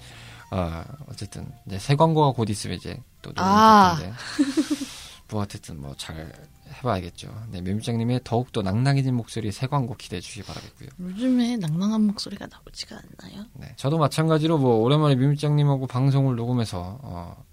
어, 0.51 0.81
어쨌든 1.09 1.45
이제 1.65 1.77
새 1.77 1.95
광고가 1.97 2.31
곧 2.31 2.49
있으면 2.49 2.77
이제 2.77 2.97
또 3.21 3.33
아. 3.35 3.97
녹음될 3.99 4.13
텐데. 4.37 4.85
뭐 5.29 5.41
어쨌든 5.41 5.81
뭐 5.81 5.93
잘 5.97 6.31
해봐야겠죠. 6.77 7.47
네, 7.51 7.61
묘미장님의 7.61 8.21
더욱더 8.23 8.61
낭낭해진 8.61 9.15
목소리 9.15 9.51
새 9.51 9.67
광고 9.67 9.95
기대해 9.95 10.19
주시기 10.19 10.45
바라겠고요. 10.45 10.89
요즘에 10.99 11.57
낭낭한 11.57 12.03
목소리가 12.07 12.47
나오지가 12.47 12.97
않나요? 12.97 13.45
네, 13.53 13.73
저도 13.75 13.97
마찬가지로 13.97 14.57
뭐 14.57 14.77
오랜만에 14.77 15.15
묘미장님하고 15.15 15.87
방송을 15.87 16.35
녹음해서 16.35 16.99
어, 17.01 17.45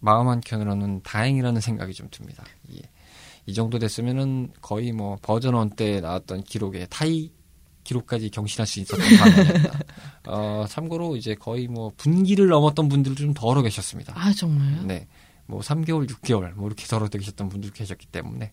마음 0.00 0.28
한 0.28 0.40
켠으로는 0.40 1.02
다행이라는 1.02 1.60
생각이 1.60 1.94
좀 1.94 2.08
듭니다. 2.10 2.44
예. 2.74 2.82
이 3.46 3.54
정도 3.54 3.78
됐으면은 3.78 4.50
거의 4.60 4.92
뭐 4.92 5.16
버전 5.20 5.54
1때 5.54 6.00
나왔던 6.00 6.44
기록에 6.44 6.86
타이 6.86 7.30
기록까지 7.84 8.30
경신할 8.30 8.66
수 8.66 8.80
있었던 8.80 9.06
방송이었다. 9.18 9.78
어, 10.28 10.64
참고로 10.68 11.16
이제 11.16 11.34
거의 11.34 11.68
뭐 11.68 11.92
분기를 11.96 12.48
넘었던 12.48 12.88
분들도 12.88 13.20
좀 13.20 13.34
덜어 13.34 13.62
계셨습니다. 13.62 14.14
아 14.16 14.32
정말요? 14.32 14.84
네. 14.84 15.06
뭐 15.46 15.60
3개월, 15.60 16.08
6개월 16.10 16.52
뭐 16.54 16.66
이렇게 16.68 16.86
덜어 16.86 17.08
계셨던 17.08 17.48
분들 17.48 17.70
계셨기 17.72 18.06
때문에 18.06 18.52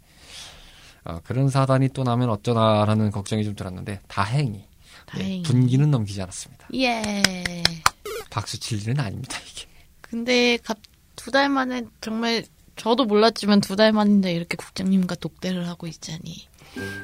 어, 1.04 1.20
그런 1.24 1.50
사단이 1.50 1.90
또 1.90 2.04
나면 2.04 2.30
어쩌나라는 2.30 3.12
걱정이 3.12 3.44
좀 3.44 3.56
들었는데 3.56 4.02
다행히 4.08 4.66
다행히. 5.08 5.42
네, 5.42 5.44
분기는 5.44 5.90
넘기지 5.90 6.22
않았습니다. 6.22 6.68
예. 6.76 7.02
박수 8.30 8.60
칠 8.60 8.82
일은 8.82 9.00
아닙니다 9.00 9.38
이게. 9.50 9.68
근데 10.02 10.58
두 11.16 11.32
달 11.32 11.50
만에 11.50 11.84
정말 12.02 12.44
저도 12.76 13.06
몰랐지만 13.06 13.62
두 13.62 13.76
달 13.76 13.92
만인데 13.94 14.34
이렇게 14.34 14.56
국장님과 14.58 15.16
독대를 15.16 15.68
하고 15.68 15.88
있자니 15.88 16.48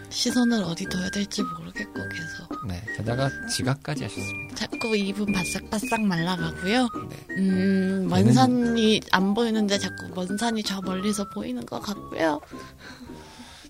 시선을 0.10 0.64
어디 0.64 0.86
둬야 0.86 1.10
될지 1.10 1.44
모르겠고 1.44 1.94
계속 1.94 2.68
네. 2.68 2.82
게다가 2.96 3.30
지각까지 3.48 4.04
하셨습니다. 4.04 4.56
자꾸 4.56 4.96
입은 4.96 5.32
바싹바싹 5.34 6.02
말라가고요. 6.02 6.88
네. 7.10 7.36
음, 7.38 8.08
먼 8.10 8.32
산이 8.32 9.02
안 9.12 9.34
보이는데 9.34 9.78
자꾸 9.78 10.08
먼 10.16 10.38
산이 10.38 10.64
저 10.64 10.82
멀리서 10.82 11.30
보이는 11.30 11.66
것 11.66 11.82
같고요. 11.82 12.40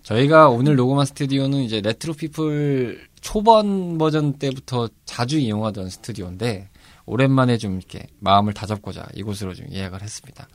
저희가 0.04 0.50
오늘 0.50 0.76
녹음한 0.76 1.06
스튜디오는 1.06 1.60
이제 1.60 1.82
레트로 1.82 2.14
피플 2.14 3.08
초반 3.20 3.98
버전 3.98 4.34
때부터 4.34 4.90
자주 5.06 5.38
이용하던 5.38 5.90
스튜디오인데 5.90 6.70
오랜만에 7.06 7.58
좀 7.58 7.78
이렇게 7.78 8.08
마음을 8.20 8.54
다잡고자 8.54 9.08
이곳으로 9.16 9.54
좀 9.54 9.66
예약을 9.72 10.02
했습니다. 10.02 10.48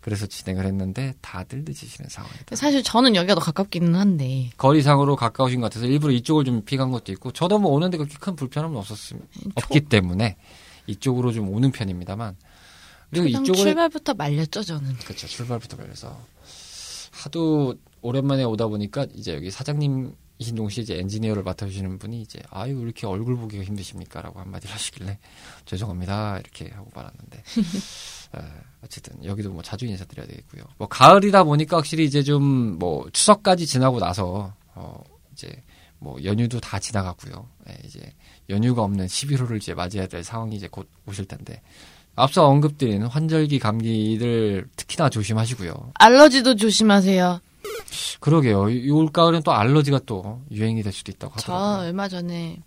그래서 0.00 0.26
진행을 0.26 0.64
했는데 0.64 1.14
다들 1.20 1.64
늦으시는 1.66 2.08
상황이다. 2.08 2.56
사실 2.56 2.82
저는 2.82 3.16
여기가 3.16 3.34
더 3.34 3.40
가깝기는 3.40 3.94
한데 3.94 4.50
거리상으로 4.56 5.14
가까우신 5.16 5.60
것 5.60 5.66
같아서 5.66 5.86
일부러 5.86 6.12
이쪽을 6.12 6.44
좀 6.44 6.62
pick한 6.64 6.90
것도 6.90 7.12
있고 7.12 7.32
저도 7.32 7.58
뭐 7.58 7.72
오는데 7.72 7.98
그렇게 7.98 8.16
큰 8.18 8.34
불편함은 8.34 8.76
없었음 8.76 9.20
없기 9.56 9.80
때문에 9.82 10.36
이쪽으로 10.86 11.32
좀 11.32 11.48
오는 11.50 11.70
편입니다만 11.70 12.36
그리고 13.10 13.26
이쪽으로 13.26 13.54
출발부터 13.54 14.14
말렸죠 14.14 14.62
저는. 14.62 14.94
그렇죠 14.96 15.26
출발부터 15.26 15.76
그래서 15.76 16.18
하도 17.10 17.74
오랜만에 18.00 18.44
오다 18.44 18.68
보니까 18.68 19.06
이제 19.14 19.34
여기 19.34 19.50
사장님 19.50 20.14
이신 20.40 20.54
동시에 20.56 20.82
이제 20.82 20.98
엔지니어를 20.98 21.42
맡아주시는 21.42 21.98
분이 21.98 22.22
이제 22.22 22.40
아유 22.50 22.74
왜 22.76 22.82
이렇게 22.82 23.06
얼굴 23.06 23.36
보기가 23.36 23.62
힘드십니까라고 23.62 24.40
한마디를 24.40 24.74
하시길래 24.74 25.18
죄송합니다 25.66 26.38
이렇게 26.38 26.70
하고 26.74 26.90
말았는데 26.94 27.36
에, 28.36 28.40
어쨌든 28.82 29.22
여기도 29.22 29.50
뭐 29.52 29.62
자주 29.62 29.84
인사드려야 29.86 30.26
되겠고요. 30.26 30.64
뭐 30.78 30.88
가을이다 30.88 31.44
보니까 31.44 31.76
확실히 31.76 32.04
이제 32.06 32.22
좀 32.22 32.78
뭐 32.80 33.08
추석까지 33.12 33.66
지나고 33.66 33.98
나서 33.98 34.54
어 34.74 35.02
이제 35.32 35.62
뭐 35.98 36.16
연휴도 36.24 36.58
다 36.60 36.78
지나가고요. 36.78 37.46
예, 37.68 37.76
이제 37.84 38.00
연휴가 38.48 38.82
없는 38.82 39.06
11월을 39.06 39.58
이제 39.58 39.74
맞이해야 39.74 40.08
될 40.08 40.24
상황이 40.24 40.56
이제 40.56 40.66
곧 40.68 40.88
오실 41.06 41.26
텐데 41.26 41.60
앞서 42.16 42.46
언급드린 42.46 43.02
환절기 43.02 43.58
감기들 43.58 44.66
특히나 44.76 45.10
조심하시고요. 45.10 45.92
알러지도 45.94 46.56
조심하세요. 46.56 47.40
그러게요. 48.20 48.68
이 48.70 48.90
올가을엔 48.90 49.42
또 49.42 49.52
알러지가 49.52 50.00
또 50.06 50.42
유행이 50.50 50.82
될 50.82 50.92
수도 50.92 51.10
있다고 51.12 51.34
저 51.38 51.52
하더라고요. 51.54 51.86
얼마 51.88 52.08
전에 52.08 52.62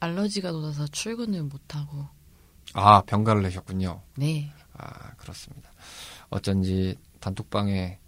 알러지가 0.00 0.52
돋아서 0.52 0.86
출근을 0.88 1.42
못 1.44 1.74
하고 1.74 2.06
아 2.74 3.02
병가를 3.02 3.42
내셨군요. 3.42 4.02
네 4.16 4.52
아 4.78 5.14
그렇습니다. 5.16 5.70
어쩐지 6.28 6.96
단톡방에 7.20 7.98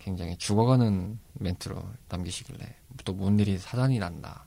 굉장히 0.00 0.36
죽어가는 0.36 1.18
멘트로 1.34 1.82
남기시길래 2.08 2.74
또 3.04 3.14
뭔 3.14 3.38
일이 3.38 3.58
사단이 3.58 3.98
났나 4.00 4.44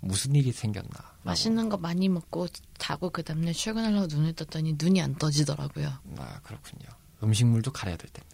무슨 0.00 0.34
일이 0.34 0.50
생겼나. 0.50 0.90
맛있는 1.22 1.68
거 1.68 1.76
많이 1.76 2.08
먹고 2.08 2.48
자고 2.78 3.10
그 3.10 3.22
다음날 3.22 3.54
출근하려고 3.54 4.06
눈을 4.06 4.32
떴더니 4.34 4.74
눈이 4.76 5.00
안 5.00 5.14
떠지더라고요. 5.14 5.92
아 6.18 6.40
그렇군요. 6.42 6.86
음식물도 7.22 7.70
가려야 7.72 7.96
될 7.96 8.10
때입니다. 8.10 8.31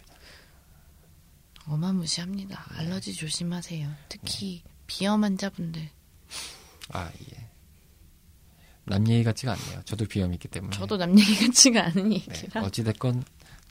어마무시합니다. 1.69 2.65
알러지 2.77 3.13
조심하세요. 3.13 3.89
특히 4.09 4.63
비염 4.87 5.23
환자분들. 5.23 5.89
아 6.91 7.09
예. 7.31 7.49
남 8.85 9.07
얘기 9.07 9.23
같지가 9.23 9.53
않네요. 9.53 9.81
저도 9.85 10.05
비염이 10.05 10.35
있기 10.35 10.47
때문에. 10.47 10.75
저도 10.75 10.97
남 10.97 11.17
얘기 11.19 11.45
같지가 11.45 11.85
않은 11.87 12.09
네, 12.09 12.15
얘기라. 12.15 12.63
어찌됐건 12.63 13.23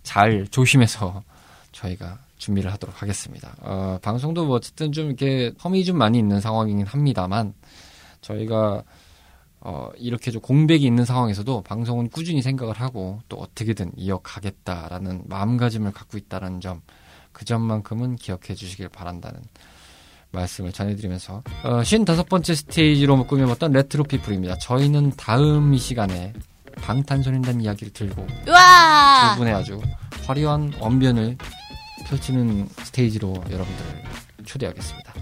잘 0.05 0.47
조심해서 0.49 1.25
저희가 1.73 2.21
준비를 2.39 2.73
하도록 2.75 3.03
하겠습니다. 3.03 3.57
어, 3.61 3.99
방송도 4.01 4.47
뭐 4.47 4.57
어쨌든 4.57 4.93
좀 4.93 5.07
이렇게 5.09 5.53
험이 5.63 5.85
좀 5.85 5.99
많이 5.99 6.19
있는 6.19 6.41
상황이긴 6.41 6.87
합니다만 6.87 7.53
저희가 8.21 8.85
어, 9.61 9.91
이렇게 9.97 10.31
좀 10.31 10.41
공백이 10.41 10.85
있는 10.87 11.05
상황에서도 11.05 11.63
방송은 11.63 12.11
꾸준히 12.11 12.43
생각을 12.43 12.81
하고 12.81 13.21
또 13.29 13.37
어떻게든 13.39 13.93
이어가겠다라는 13.97 15.25
마음가짐을 15.27 15.91
갖고 15.93 16.17
있다는 16.17 16.61
점, 16.61 16.81
그 17.39 17.45
점만큼은 17.45 18.17
기억해 18.17 18.55
주시길 18.57 18.89
바란다는 18.89 19.41
말씀을 20.33 20.73
전해드리면서 20.73 21.45
어, 21.63 21.81
55번째 21.81 22.55
스테이지로 22.57 23.25
꾸며봤던 23.27 23.73
레트로 23.73 24.05
피플입니다. 24.05 24.59
저희는 24.59 25.13
다음 25.17 25.73
이 25.73 25.79
시간에 25.79 26.33
방탄소년단 26.83 27.61
이야기를 27.61 27.93
들고 27.93 28.27
우와! 28.47 29.33
두 29.33 29.39
분의 29.39 29.55
아주 29.55 29.81
화려한 30.27 30.75
언변을 30.81 31.39
펼치는 32.09 32.69
스테이지로 32.83 33.29
여러분들을 33.51 34.05
초대하겠습니다. 34.45 35.15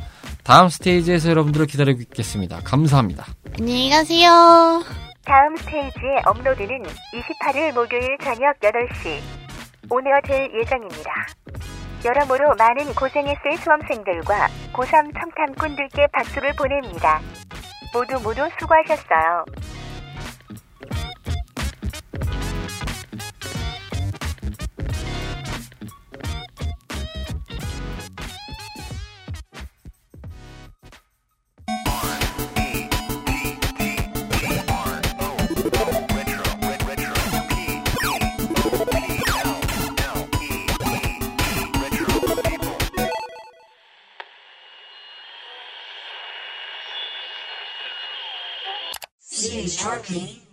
다음 0.43 0.69
스테이지에서 0.69 1.29
여러분들을 1.31 1.67
기다리고 1.67 2.01
있겠습니다. 2.01 2.61
감사합니다. 2.65 3.27
안녕히 3.59 3.91
가세요. 3.91 4.83
다음 5.25 5.57
스테이지의 5.57 6.23
업로드는 6.25 6.83
28일 6.83 7.75
목요일 7.75 8.17
저녁 8.23 8.59
8시 8.61 9.21
오늘 9.91 10.21
될 10.23 10.51
예정입니다. 10.61 11.11
여러모로 12.05 12.55
많은 12.59 12.95
고생했을 12.95 13.57
수험생들과 13.59 14.49
고3 14.73 15.13
청탐꾼들께 15.19 16.09
박수를 16.13 16.53
보냅니다. 16.57 17.21
모두 17.93 18.21
모두 18.23 18.49
수고하셨어요. 18.59 19.45
Charlie. 49.87 50.46